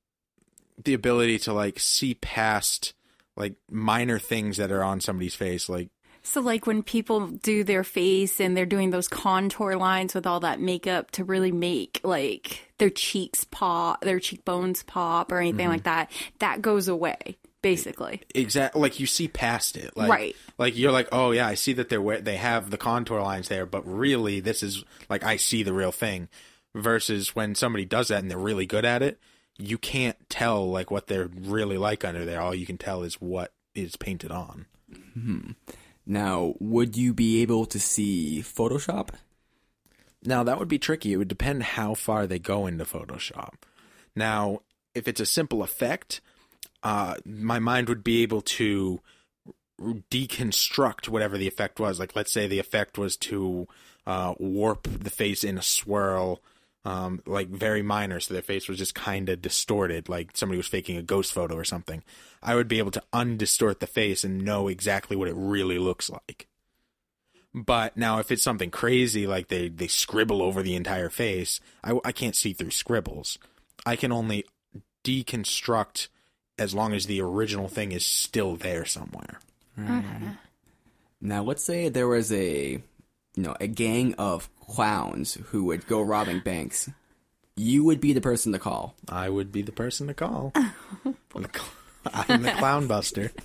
the 0.84 0.94
ability 0.94 1.38
to 1.40 1.52
like 1.52 1.78
see 1.78 2.14
past 2.14 2.94
like 3.36 3.54
minor 3.70 4.18
things 4.18 4.56
that 4.56 4.72
are 4.72 4.82
on 4.82 5.00
somebody's 5.00 5.34
face, 5.34 5.68
like 5.68 5.90
So 6.22 6.40
like 6.40 6.66
when 6.66 6.82
people 6.82 7.26
do 7.28 7.64
their 7.64 7.84
face 7.84 8.40
and 8.40 8.56
they're 8.56 8.66
doing 8.66 8.90
those 8.90 9.08
contour 9.08 9.76
lines 9.76 10.14
with 10.14 10.26
all 10.26 10.40
that 10.40 10.60
makeup 10.60 11.10
to 11.12 11.24
really 11.24 11.52
make 11.52 12.00
like 12.04 12.72
their 12.78 12.90
cheeks 12.90 13.44
pop, 13.44 14.02
their 14.02 14.20
cheekbones 14.20 14.82
pop 14.82 15.32
or 15.32 15.38
anything 15.38 15.64
mm-hmm. 15.64 15.72
like 15.72 15.82
that, 15.84 16.10
that 16.38 16.62
goes 16.62 16.88
away 16.88 17.36
basically. 17.62 18.20
Exactly. 18.34 18.80
like 18.80 19.00
you 19.00 19.06
see 19.06 19.28
past 19.28 19.76
it 19.76 19.96
like 19.96 20.10
Right. 20.10 20.36
like 20.58 20.76
you're 20.76 20.92
like 20.92 21.08
oh 21.12 21.30
yeah 21.30 21.46
i 21.46 21.54
see 21.54 21.72
that 21.74 21.88
they're 21.88 22.02
we- 22.02 22.20
they 22.20 22.36
have 22.36 22.70
the 22.70 22.76
contour 22.76 23.22
lines 23.22 23.48
there 23.48 23.64
but 23.66 23.82
really 23.86 24.40
this 24.40 24.62
is 24.62 24.84
like 25.08 25.22
i 25.24 25.36
see 25.36 25.62
the 25.62 25.72
real 25.72 25.92
thing 25.92 26.28
versus 26.74 27.34
when 27.36 27.54
somebody 27.54 27.84
does 27.84 28.08
that 28.08 28.20
and 28.20 28.30
they're 28.30 28.38
really 28.38 28.66
good 28.66 28.84
at 28.84 29.02
it 29.02 29.18
you 29.58 29.78
can't 29.78 30.16
tell 30.28 30.68
like 30.70 30.90
what 30.90 31.06
they're 31.06 31.28
really 31.28 31.78
like 31.78 32.04
under 32.04 32.24
there 32.24 32.40
all 32.40 32.54
you 32.54 32.66
can 32.66 32.78
tell 32.78 33.02
is 33.02 33.14
what 33.20 33.52
is 33.74 33.96
painted 33.96 34.30
on 34.30 34.66
hmm. 35.14 35.50
Now, 36.04 36.54
would 36.58 36.96
you 36.96 37.14
be 37.14 37.42
able 37.42 37.64
to 37.66 37.78
see 37.78 38.42
Photoshop? 38.44 39.10
Now 40.24 40.42
that 40.42 40.58
would 40.58 40.66
be 40.66 40.78
tricky. 40.80 41.12
It 41.12 41.16
would 41.16 41.28
depend 41.28 41.62
how 41.62 41.94
far 41.94 42.26
they 42.26 42.40
go 42.40 42.66
into 42.66 42.84
Photoshop. 42.84 43.54
Now, 44.16 44.62
if 44.96 45.06
it's 45.06 45.20
a 45.20 45.26
simple 45.26 45.62
effect, 45.62 46.20
uh, 46.82 47.14
my 47.24 47.58
mind 47.58 47.88
would 47.88 48.04
be 48.04 48.22
able 48.22 48.42
to 48.42 49.00
deconstruct 49.80 51.08
whatever 51.08 51.38
the 51.38 51.48
effect 51.48 51.80
was. 51.80 51.98
Like, 51.98 52.14
let's 52.14 52.32
say 52.32 52.46
the 52.46 52.58
effect 52.58 52.98
was 52.98 53.16
to 53.18 53.66
uh, 54.06 54.34
warp 54.38 54.84
the 54.84 55.10
face 55.10 55.44
in 55.44 55.58
a 55.58 55.62
swirl, 55.62 56.40
um, 56.84 57.22
like 57.26 57.48
very 57.48 57.82
minor, 57.82 58.20
so 58.20 58.34
their 58.34 58.42
face 58.42 58.68
was 58.68 58.78
just 58.78 58.94
kind 58.94 59.28
of 59.28 59.40
distorted, 59.40 60.08
like 60.08 60.36
somebody 60.36 60.56
was 60.56 60.66
faking 60.66 60.96
a 60.96 61.02
ghost 61.02 61.32
photo 61.32 61.54
or 61.54 61.64
something. 61.64 62.02
I 62.42 62.54
would 62.54 62.68
be 62.68 62.78
able 62.78 62.90
to 62.92 63.02
undistort 63.12 63.80
the 63.80 63.86
face 63.86 64.24
and 64.24 64.44
know 64.44 64.68
exactly 64.68 65.16
what 65.16 65.28
it 65.28 65.36
really 65.36 65.78
looks 65.78 66.10
like. 66.10 66.48
But 67.54 67.96
now, 67.96 68.18
if 68.18 68.32
it's 68.32 68.42
something 68.42 68.70
crazy, 68.70 69.26
like 69.26 69.48
they, 69.48 69.68
they 69.68 69.86
scribble 69.86 70.42
over 70.42 70.62
the 70.62 70.74
entire 70.74 71.10
face, 71.10 71.60
I, 71.84 71.98
I 72.04 72.10
can't 72.10 72.34
see 72.34 72.52
through 72.52 72.70
scribbles. 72.70 73.38
I 73.84 73.94
can 73.94 74.10
only 74.10 74.46
deconstruct 75.04 76.08
as 76.62 76.74
long 76.74 76.94
as 76.94 77.06
the 77.06 77.20
original 77.20 77.68
thing 77.68 77.90
is 77.92 78.06
still 78.06 78.54
there 78.56 78.84
somewhere. 78.84 79.40
Mm-hmm. 79.78 80.28
Now, 81.20 81.42
let's 81.42 81.64
say 81.64 81.88
there 81.88 82.06
was 82.06 82.32
a, 82.32 82.80
you 83.34 83.42
know, 83.42 83.56
a 83.60 83.66
gang 83.66 84.14
of 84.14 84.48
clowns 84.60 85.34
who 85.46 85.64
would 85.64 85.86
go 85.86 86.00
robbing 86.00 86.40
banks. 86.40 86.88
You 87.56 87.84
would 87.84 88.00
be 88.00 88.12
the 88.12 88.20
person 88.20 88.52
to 88.52 88.58
call. 88.58 88.94
I 89.08 89.28
would 89.28 89.50
be 89.50 89.62
the 89.62 89.72
person 89.72 90.06
to 90.06 90.14
call. 90.14 90.52
I'm 92.14 92.42
the 92.42 92.52
clown 92.52 92.86
buster. 92.86 93.32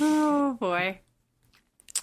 Oh 0.00 0.54
boy. 0.54 1.00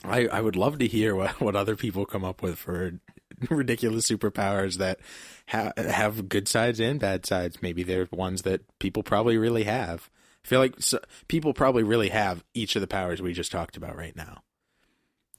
I, 0.04 0.28
I 0.28 0.42
would 0.42 0.56
love 0.56 0.78
to 0.78 0.88
hear 0.88 1.16
what, 1.16 1.42
what 1.42 1.56
other 1.56 1.76
people 1.76 2.06
come 2.06 2.24
up 2.24 2.44
with 2.44 2.60
for 2.60 2.94
ridiculous 3.50 4.10
superpowers 4.10 4.78
that 4.78 5.00
ha- 5.48 5.74
have 5.78 6.30
good 6.30 6.48
sides 6.48 6.80
and 6.80 7.00
bad 7.00 7.26
sides. 7.26 7.62
Maybe 7.62 7.84
they're 7.84 8.08
ones 8.12 8.44
that 8.44 8.62
people 8.80 9.04
probably 9.04 9.38
really 9.38 9.64
have. 9.64 10.10
I 10.44 10.48
feel 10.48 10.60
like 10.60 10.76
so, 10.80 11.00
people 11.28 11.54
probably 11.54 11.84
really 11.84 12.10
have 12.10 12.44
each 12.54 12.76
of 12.76 12.82
the 12.82 12.88
powers 12.88 13.22
we 13.22 13.34
just 13.34 13.52
talked 13.52 13.78
about 13.78 13.98
right 13.98 14.16
now, 14.16 14.44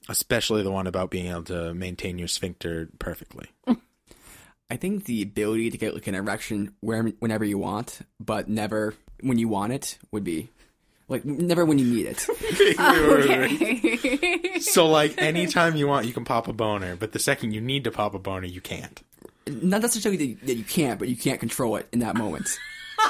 especially 0.08 0.62
the 0.62 0.70
one 0.70 0.86
about 0.86 1.10
being 1.10 1.30
able 1.30 1.44
to 1.44 1.74
maintain 1.74 2.18
your 2.18 2.28
sphincter 2.28 2.88
perfectly. 2.98 3.48
I 4.70 4.76
think 4.76 5.06
the 5.06 5.22
ability 5.22 5.70
to 5.70 5.78
get 5.78 5.94
like 5.94 6.06
an 6.06 6.14
erection 6.14 6.74
where, 6.80 7.02
whenever 7.18 7.44
you 7.44 7.58
want, 7.58 8.00
but 8.20 8.48
never 8.48 8.94
when 9.20 9.38
you 9.38 9.48
want 9.48 9.72
it, 9.72 9.98
would 10.12 10.22
be 10.22 10.50
like 11.10 11.24
never 11.24 11.66
when 11.66 11.78
you 11.78 11.84
need 11.84 12.06
it. 12.06 12.26
Okay. 12.80 14.60
So, 14.60 14.86
like, 14.86 15.20
anytime 15.20 15.74
you 15.74 15.88
want, 15.88 16.06
you 16.06 16.12
can 16.12 16.24
pop 16.24 16.46
a 16.46 16.52
boner, 16.52 16.94
but 16.94 17.12
the 17.12 17.18
second 17.18 17.52
you 17.52 17.62
need 17.62 17.84
to 17.84 17.90
pop 17.90 18.14
a 18.14 18.18
boner, 18.18 18.46
you 18.46 18.60
can't. 18.60 19.02
Not 19.46 19.80
necessarily 19.80 20.18
that 20.18 20.26
you, 20.26 20.36
that 20.44 20.54
you 20.54 20.64
can't, 20.64 20.98
but 20.98 21.08
you 21.08 21.16
can't 21.16 21.40
control 21.40 21.76
it 21.76 21.88
in 21.92 22.00
that 22.00 22.14
moment. 22.14 22.58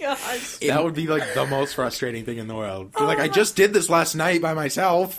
gosh. 0.00 0.58
that 0.58 0.82
would 0.82 0.94
be 0.94 1.06
like 1.06 1.34
the 1.34 1.46
most 1.46 1.74
frustrating 1.74 2.24
thing 2.24 2.38
in 2.38 2.48
the 2.48 2.54
world. 2.54 2.92
You're 2.98 3.06
like, 3.06 3.18
I 3.18 3.28
oh. 3.28 3.32
just 3.32 3.54
did 3.54 3.74
this 3.74 3.90
last 3.90 4.14
night 4.14 4.40
by 4.40 4.54
myself. 4.54 5.18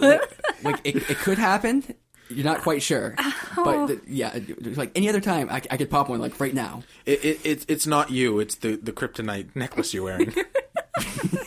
like 0.00 0.80
it, 0.84 1.10
it 1.10 1.18
could 1.18 1.38
happen. 1.38 1.84
You're 2.30 2.44
not 2.44 2.60
quite 2.60 2.82
sure, 2.82 3.14
Oh. 3.18 3.62
but 3.64 3.86
the, 3.86 4.00
yeah, 4.06 4.38
like 4.76 4.92
any 4.94 5.08
other 5.08 5.20
time, 5.20 5.48
I, 5.50 5.62
I 5.70 5.76
could 5.76 5.88
pop 5.90 6.08
one 6.08 6.20
like 6.20 6.38
right 6.40 6.52
now. 6.54 6.82
It, 7.06 7.24
it, 7.24 7.40
it, 7.46 7.64
it's 7.68 7.86
not 7.86 8.10
you. 8.10 8.38
It's 8.38 8.56
the, 8.56 8.76
the 8.76 8.92
kryptonite 8.92 9.56
necklace 9.56 9.94
you're 9.94 10.04
wearing. 10.04 10.34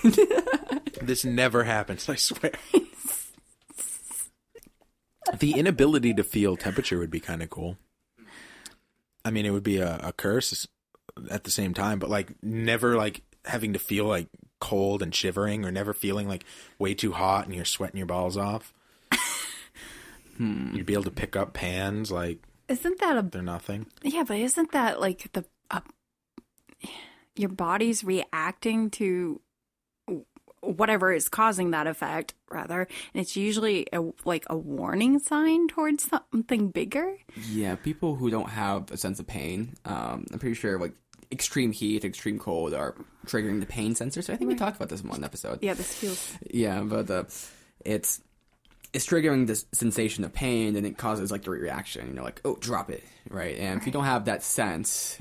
this 1.02 1.24
never 1.24 1.64
happens, 1.66 2.10
I 2.10 2.16
swear. 2.16 2.52
the 5.40 5.52
inability 5.54 6.14
to 6.16 6.24
feel 6.24 6.58
temperature 6.58 6.98
would 7.00 7.12
be 7.12 7.20
kind 7.20 7.42
of 7.44 7.50
cool. 7.50 7.78
I 9.24 9.30
mean, 9.32 9.46
it 9.46 9.52
would 9.52 9.64
be 9.64 9.78
a, 9.78 9.98
a 10.04 10.14
curse 10.14 10.68
at 11.30 11.44
the 11.44 11.52
same 11.52 11.74
time, 11.74 12.00
but 12.00 12.10
like 12.10 12.32
never 12.44 12.96
like 12.96 13.22
having 13.46 13.74
to 13.74 13.80
feel 13.80 14.06
like 14.06 14.28
cold 14.60 15.02
and 15.02 15.14
shivering 15.14 15.64
or 15.66 15.72
never 15.72 15.94
feeling 15.94 16.28
like 16.28 16.44
way 16.80 16.94
too 16.94 17.12
hot 17.12 17.46
and 17.46 17.56
you're 17.56 17.66
sweating 17.66 17.98
your 17.98 18.08
balls 18.08 18.38
off. 18.38 18.74
You'd 20.42 20.86
be 20.86 20.94
able 20.94 21.04
to 21.04 21.12
pick 21.12 21.36
up 21.36 21.54
pans 21.54 22.12
like 22.12 22.40
Isn't 22.68 23.00
that 23.00 23.18
a 23.18 23.22
they're 23.22 23.42
nothing. 23.42 23.86
yeah? 24.04 24.24
But 24.28 24.38
isn't 24.38 24.72
that 24.72 25.00
like 25.00 25.32
the 25.34 25.46
uh, 25.70 25.82
your 27.36 27.50
body's 27.50 28.04
reacting 28.04 28.90
to 28.92 29.40
whatever 30.62 31.12
is 31.12 31.28
causing 31.28 31.72
that 31.72 31.88
effect, 31.88 32.34
rather, 32.52 32.82
and 32.82 33.22
it's 33.22 33.36
usually 33.36 33.88
a, 33.94 34.02
like 34.26 34.46
a 34.48 34.56
warning 34.56 35.18
sign 35.20 35.68
towards 35.68 36.08
something 36.08 36.70
bigger. 36.70 37.16
Yeah, 37.50 37.76
people 37.76 38.16
who 38.16 38.30
don't 38.30 38.50
have 38.50 38.92
a 38.92 38.98
sense 38.98 39.20
of 39.20 39.26
pain, 39.28 39.74
um, 39.86 40.26
I'm 40.32 40.40
pretty 40.40 40.54
sure 40.56 40.78
like 40.80 40.94
extreme 41.32 41.72
heat, 41.72 42.04
extreme 42.06 42.38
cold 42.38 42.74
are 42.74 42.94
triggering 43.26 43.60
the 43.60 43.66
pain 43.66 43.96
sensor. 43.96 44.22
So 44.22 44.34
I 44.34 44.36
think 44.38 44.50
we 44.50 44.56
talked 44.56 44.76
about 44.76 44.90
this 44.90 45.02
in 45.02 45.10
one 45.10 45.24
episode. 45.24 45.60
Yeah, 45.64 45.74
this 45.74 45.96
feels 45.96 46.38
Yeah, 46.52 46.82
but 46.82 47.10
uh, 47.10 47.24
it's 47.86 48.22
it's 48.94 49.06
triggering 49.06 49.48
this 49.48 49.66
sensation 49.72 50.24
of 50.24 50.34
pain, 50.34 50.76
and 50.76 50.86
it 50.86 50.98
causes 50.98 51.32
like 51.32 51.44
the 51.44 51.52
reaction. 51.52 52.08
You 52.08 52.14
know, 52.14 52.24
like 52.24 52.42
oh, 52.46 52.56
drop 52.60 52.90
it, 52.90 53.04
right? 53.30 53.58
And 53.58 53.80
if 53.80 53.86
you 53.86 53.92
don't 53.92 54.06
have 54.06 54.26
that 54.26 54.44
sense, 54.44 55.18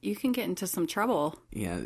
you 0.00 0.16
can 0.16 0.32
get 0.32 0.44
into 0.44 0.66
some 0.66 0.86
trouble. 0.86 1.38
yeah. 1.52 1.80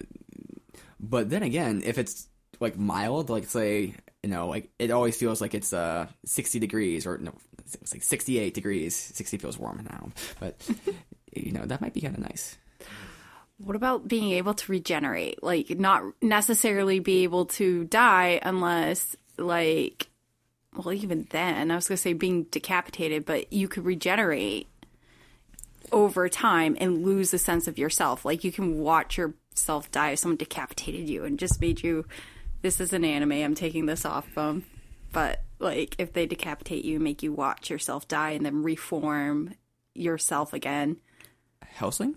But 1.04 1.30
then 1.30 1.42
again, 1.42 1.82
if 1.84 1.98
it's 1.98 2.28
like 2.60 2.78
mild, 2.78 3.28
like 3.28 3.44
say 3.44 3.94
you 4.22 4.30
know, 4.30 4.48
like 4.48 4.70
it 4.78 4.90
always 4.90 5.16
feels 5.16 5.40
like 5.40 5.54
it's 5.54 5.72
uh 5.72 6.06
60 6.24 6.58
degrees 6.60 7.06
or 7.06 7.18
no, 7.18 7.32
it's 7.66 7.92
like 7.92 8.02
68 8.02 8.54
degrees. 8.54 8.94
60 8.96 9.38
feels 9.38 9.58
warm 9.58 9.84
now, 9.90 10.10
but 10.38 10.56
you 11.32 11.52
know 11.52 11.64
that 11.66 11.80
might 11.80 11.94
be 11.94 12.00
kind 12.00 12.14
of 12.14 12.22
nice. 12.22 12.56
What 13.58 13.76
about 13.76 14.08
being 14.08 14.32
able 14.32 14.54
to 14.54 14.72
regenerate? 14.72 15.42
Like, 15.42 15.78
not 15.78 16.02
necessarily 16.20 16.98
be 16.98 17.22
able 17.22 17.46
to 17.46 17.84
die 17.84 18.40
unless, 18.42 19.14
like, 19.38 20.08
well, 20.76 20.92
even 20.92 21.26
then, 21.30 21.70
I 21.70 21.74
was 21.76 21.88
going 21.88 21.96
to 21.96 22.02
say 22.02 22.12
being 22.12 22.44
decapitated, 22.44 23.24
but 23.24 23.52
you 23.52 23.68
could 23.68 23.84
regenerate 23.84 24.68
over 25.90 26.28
time 26.28 26.76
and 26.80 27.04
lose 27.04 27.30
the 27.30 27.38
sense 27.38 27.68
of 27.68 27.78
yourself. 27.78 28.24
Like, 28.24 28.44
you 28.44 28.52
can 28.52 28.78
watch 28.78 29.18
yourself 29.18 29.90
die 29.90 30.10
if 30.10 30.20
someone 30.20 30.36
decapitated 30.36 31.08
you 31.08 31.24
and 31.24 31.38
just 31.38 31.60
made 31.60 31.82
you, 31.82 32.06
this 32.62 32.80
is 32.80 32.92
an 32.92 33.04
anime, 33.04 33.32
I'm 33.32 33.54
taking 33.54 33.86
this 33.86 34.04
off 34.04 34.26
from. 34.28 34.64
But, 35.12 35.42
like, 35.58 35.94
if 35.98 36.14
they 36.14 36.24
decapitate 36.26 36.84
you, 36.84 36.94
and 36.94 37.04
make 37.04 37.22
you 37.22 37.32
watch 37.32 37.68
yourself 37.68 38.08
die 38.08 38.30
and 38.30 38.46
then 38.46 38.62
reform 38.62 39.54
yourself 39.94 40.54
again. 40.54 40.96
Helsing? 41.62 42.16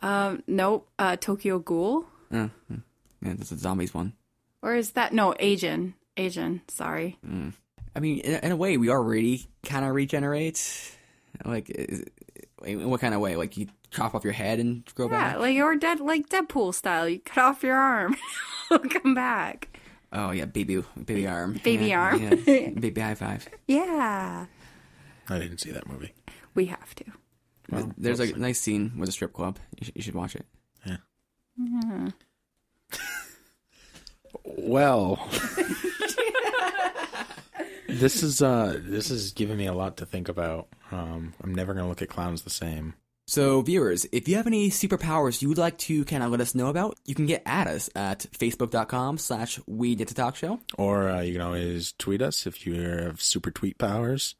Um, 0.00 0.42
nope. 0.46 0.88
Uh, 0.98 1.16
Tokyo 1.16 1.58
Ghoul, 1.58 2.06
Uh, 2.32 2.48
yeah, 2.70 3.34
that's 3.34 3.50
a 3.52 3.58
zombies 3.58 3.92
one. 3.92 4.14
or 4.62 4.74
is 4.76 4.92
that 4.92 5.12
no 5.12 5.34
Asian? 5.38 5.94
Asian. 6.18 6.60
Sorry. 6.68 7.16
I 7.94 8.00
mean, 8.00 8.18
in, 8.20 8.34
in 8.44 8.52
a 8.52 8.56
way, 8.56 8.76
we 8.76 8.90
already 8.90 9.46
kind 9.64 9.84
of 9.84 9.94
regenerate. 9.94 10.96
Like, 11.44 11.70
is, 11.70 12.04
in 12.64 12.88
what 12.90 13.00
kind 13.00 13.14
of 13.14 13.20
way? 13.20 13.36
Like, 13.36 13.56
you 13.56 13.68
chop 13.90 14.14
off 14.14 14.24
your 14.24 14.32
head 14.32 14.58
and 14.58 14.84
grow 14.94 15.06
Yeah, 15.10 15.32
back? 15.32 15.38
like 15.38 15.56
or 15.58 15.76
dead, 15.76 16.00
like 16.00 16.28
Deadpool 16.28 16.74
style. 16.74 17.08
You 17.08 17.20
cut 17.20 17.38
off 17.44 17.62
your 17.62 17.76
arm, 17.76 18.16
come 18.90 19.14
back. 19.14 19.78
Oh 20.12 20.30
yeah, 20.30 20.46
baby, 20.46 20.82
baby 21.04 21.26
arm, 21.26 21.60
Baby 21.62 21.86
Yeah, 21.86 22.00
arm. 22.00 22.22
yeah. 22.22 22.70
baby 22.80 23.00
high 23.00 23.14
five. 23.14 23.46
Yeah, 23.66 24.46
I 25.28 25.38
didn't 25.38 25.58
see 25.58 25.70
that 25.70 25.86
movie. 25.88 26.14
we 26.54 26.66
have 26.66 26.94
to. 26.96 27.04
Well, 27.70 27.92
There's 27.98 28.18
we'll 28.18 28.34
a 28.34 28.38
nice 28.38 28.58
scene 28.60 28.92
with 28.96 29.08
a 29.10 29.12
strip 29.12 29.32
club. 29.34 29.58
You 29.78 29.84
should, 29.86 29.96
you 29.96 30.02
should 30.02 30.14
watch 30.14 30.34
it. 30.34 30.46
Yeah. 30.86 30.96
Hmm. 31.58 32.08
Well, 34.44 35.28
this 37.88 38.22
is 38.22 38.42
uh 38.42 38.78
this 38.82 39.10
is 39.10 39.32
giving 39.32 39.56
me 39.56 39.66
a 39.66 39.72
lot 39.72 39.96
to 39.98 40.06
think 40.06 40.28
about. 40.28 40.68
Um, 40.92 41.34
I'm 41.42 41.54
never 41.54 41.74
gonna 41.74 41.88
look 41.88 42.02
at 42.02 42.08
clowns 42.08 42.42
the 42.42 42.50
same. 42.50 42.94
So, 43.26 43.60
viewers, 43.60 44.06
if 44.10 44.26
you 44.26 44.36
have 44.36 44.46
any 44.46 44.70
superpowers 44.70 45.42
you 45.42 45.50
would 45.50 45.58
like 45.58 45.76
to 45.78 46.02
kind 46.06 46.22
of 46.22 46.30
let 46.30 46.40
us 46.40 46.54
know 46.54 46.68
about, 46.68 46.96
you 47.04 47.14
can 47.14 47.26
get 47.26 47.42
at 47.44 47.66
us 47.66 47.90
at 47.94 48.20
facebook.com 48.20 49.18
slash 49.18 49.60
we 49.66 49.94
need 49.96 50.08
to 50.08 50.14
talk 50.14 50.34
show. 50.34 50.60
Or 50.78 51.10
uh, 51.10 51.20
you 51.20 51.34
can 51.34 51.42
always 51.42 51.92
tweet 51.98 52.22
us 52.22 52.46
if 52.46 52.66
you 52.66 52.80
have 52.80 53.20
super 53.20 53.50
tweet 53.50 53.76
powers 53.76 54.34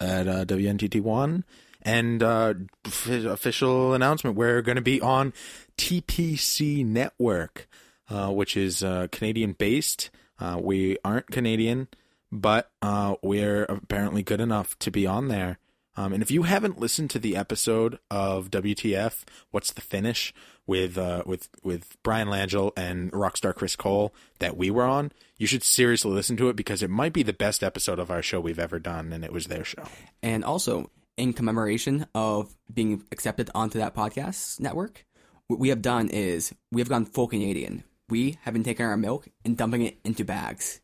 at 0.00 0.26
uh, 0.28 0.46
WNTT1. 0.46 1.42
And 1.82 2.22
uh, 2.22 2.54
f- 2.86 3.06
official 3.06 3.92
announcement: 3.92 4.34
we're 4.34 4.62
going 4.62 4.76
to 4.76 4.82
be 4.82 5.00
on 5.00 5.34
TPC 5.76 6.84
Network, 6.86 7.68
uh, 8.08 8.30
which 8.32 8.56
is 8.56 8.82
uh, 8.82 9.08
Canadian 9.12 9.52
based. 9.52 10.08
Uh, 10.40 10.58
we 10.60 10.96
aren't 11.04 11.30
Canadian, 11.30 11.88
but 12.30 12.70
uh, 12.82 13.14
we're 13.22 13.64
apparently 13.64 14.22
good 14.22 14.40
enough 14.40 14.78
to 14.80 14.90
be 14.90 15.06
on 15.06 15.28
there. 15.28 15.58
Um, 15.96 16.12
and 16.12 16.22
if 16.22 16.30
you 16.30 16.42
haven't 16.42 16.78
listened 16.78 17.10
to 17.10 17.18
the 17.18 17.36
episode 17.36 17.98
of 18.10 18.50
WTF, 18.50 19.24
what's 19.50 19.72
the 19.72 19.80
finish 19.80 20.34
with 20.66 20.98
uh, 20.98 21.22
with 21.24 21.48
with 21.62 21.96
Brian 22.02 22.28
Langell 22.28 22.72
and 22.76 23.10
Rockstar 23.12 23.54
Chris 23.54 23.76
Cole 23.76 24.14
that 24.38 24.56
we 24.56 24.70
were 24.70 24.84
on, 24.84 25.10
you 25.38 25.46
should 25.46 25.62
seriously 25.62 26.12
listen 26.12 26.36
to 26.36 26.48
it 26.48 26.56
because 26.56 26.82
it 26.82 26.90
might 26.90 27.14
be 27.14 27.22
the 27.22 27.32
best 27.32 27.62
episode 27.62 27.98
of 27.98 28.10
our 28.10 28.22
show 28.22 28.40
we've 28.40 28.58
ever 28.58 28.78
done, 28.78 29.12
and 29.12 29.24
it 29.24 29.32
was 29.32 29.46
their 29.46 29.64
show. 29.64 29.84
And 30.22 30.44
also, 30.44 30.90
in 31.16 31.32
commemoration 31.32 32.06
of 32.14 32.54
being 32.72 33.04
accepted 33.10 33.50
onto 33.54 33.78
that 33.78 33.94
podcast 33.94 34.60
network, 34.60 35.06
what 35.46 35.58
we 35.58 35.70
have 35.70 35.80
done 35.80 36.08
is 36.08 36.54
we 36.70 36.80
have 36.82 36.88
gone 36.88 37.06
full 37.06 37.28
Canadian. 37.28 37.84
We 38.08 38.38
have 38.42 38.52
been 38.52 38.64
taking 38.64 38.86
our 38.86 38.96
milk 38.96 39.28
and 39.44 39.56
dumping 39.56 39.82
it 39.82 39.98
into 40.04 40.24
bags. 40.24 40.80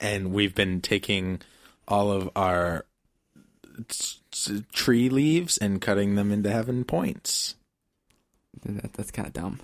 And 0.00 0.32
we've 0.32 0.54
been 0.54 0.80
taking 0.80 1.40
all 1.86 2.10
of 2.10 2.30
our 2.36 2.84
s- 3.90 4.20
s- 4.32 4.62
tree 4.72 5.08
leaves 5.08 5.56
and 5.58 5.80
cutting 5.80 6.14
them 6.14 6.30
into 6.32 6.50
having 6.50 6.84
points. 6.84 7.54
That, 8.64 8.92
that's 8.94 9.10
kind 9.10 9.26
of 9.28 9.32
dumb. 9.34 9.60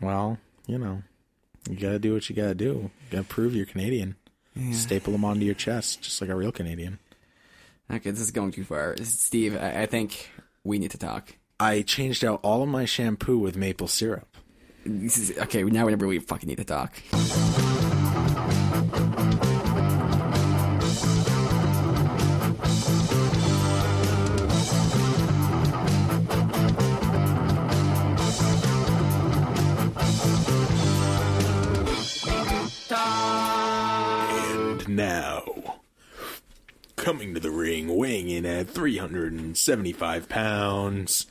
Well, 0.00 0.38
you 0.66 0.78
know, 0.78 1.02
you 1.68 1.76
gotta 1.76 1.98
do 1.98 2.12
what 2.14 2.28
you 2.28 2.36
gotta 2.36 2.54
do. 2.54 2.64
You 2.64 2.90
gotta 3.10 3.24
prove 3.24 3.54
you're 3.54 3.66
Canadian. 3.66 4.16
Staple 4.72 5.12
them 5.12 5.24
onto 5.24 5.44
your 5.44 5.54
chest, 5.56 6.02
just 6.02 6.20
like 6.20 6.30
a 6.30 6.34
real 6.36 6.52
Canadian. 6.52 7.00
Okay, 7.92 8.10
this 8.10 8.20
is 8.20 8.30
going 8.30 8.52
too 8.52 8.62
far. 8.64 8.96
Steve, 9.02 9.56
I, 9.56 9.82
I 9.82 9.86
think 9.86 10.30
we 10.62 10.78
need 10.78 10.92
to 10.92 10.98
talk. 10.98 11.34
I 11.58 11.82
changed 11.82 12.24
out 12.24 12.40
all 12.42 12.62
of 12.62 12.68
my 12.68 12.84
shampoo 12.84 13.36
with 13.38 13.56
maple 13.56 13.88
syrup. 13.88 14.36
This 14.86 15.18
is 15.18 15.38
okay. 15.38 15.62
Now 15.64 15.86
we 15.86 15.94
really 15.94 16.18
fucking 16.20 16.48
need 16.48 16.58
to 16.58 16.64
talk. 16.64 16.92
Coming 37.04 37.34
to 37.34 37.40
the 37.40 37.50
ring, 37.50 37.94
weighing 37.94 38.30
in 38.30 38.46
at 38.46 38.66
375 38.66 40.26
pounds, 40.26 41.26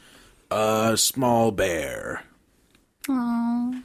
a 0.51 0.95
small 0.95 1.51
bear. 1.51 2.25
Aww. 3.09 3.83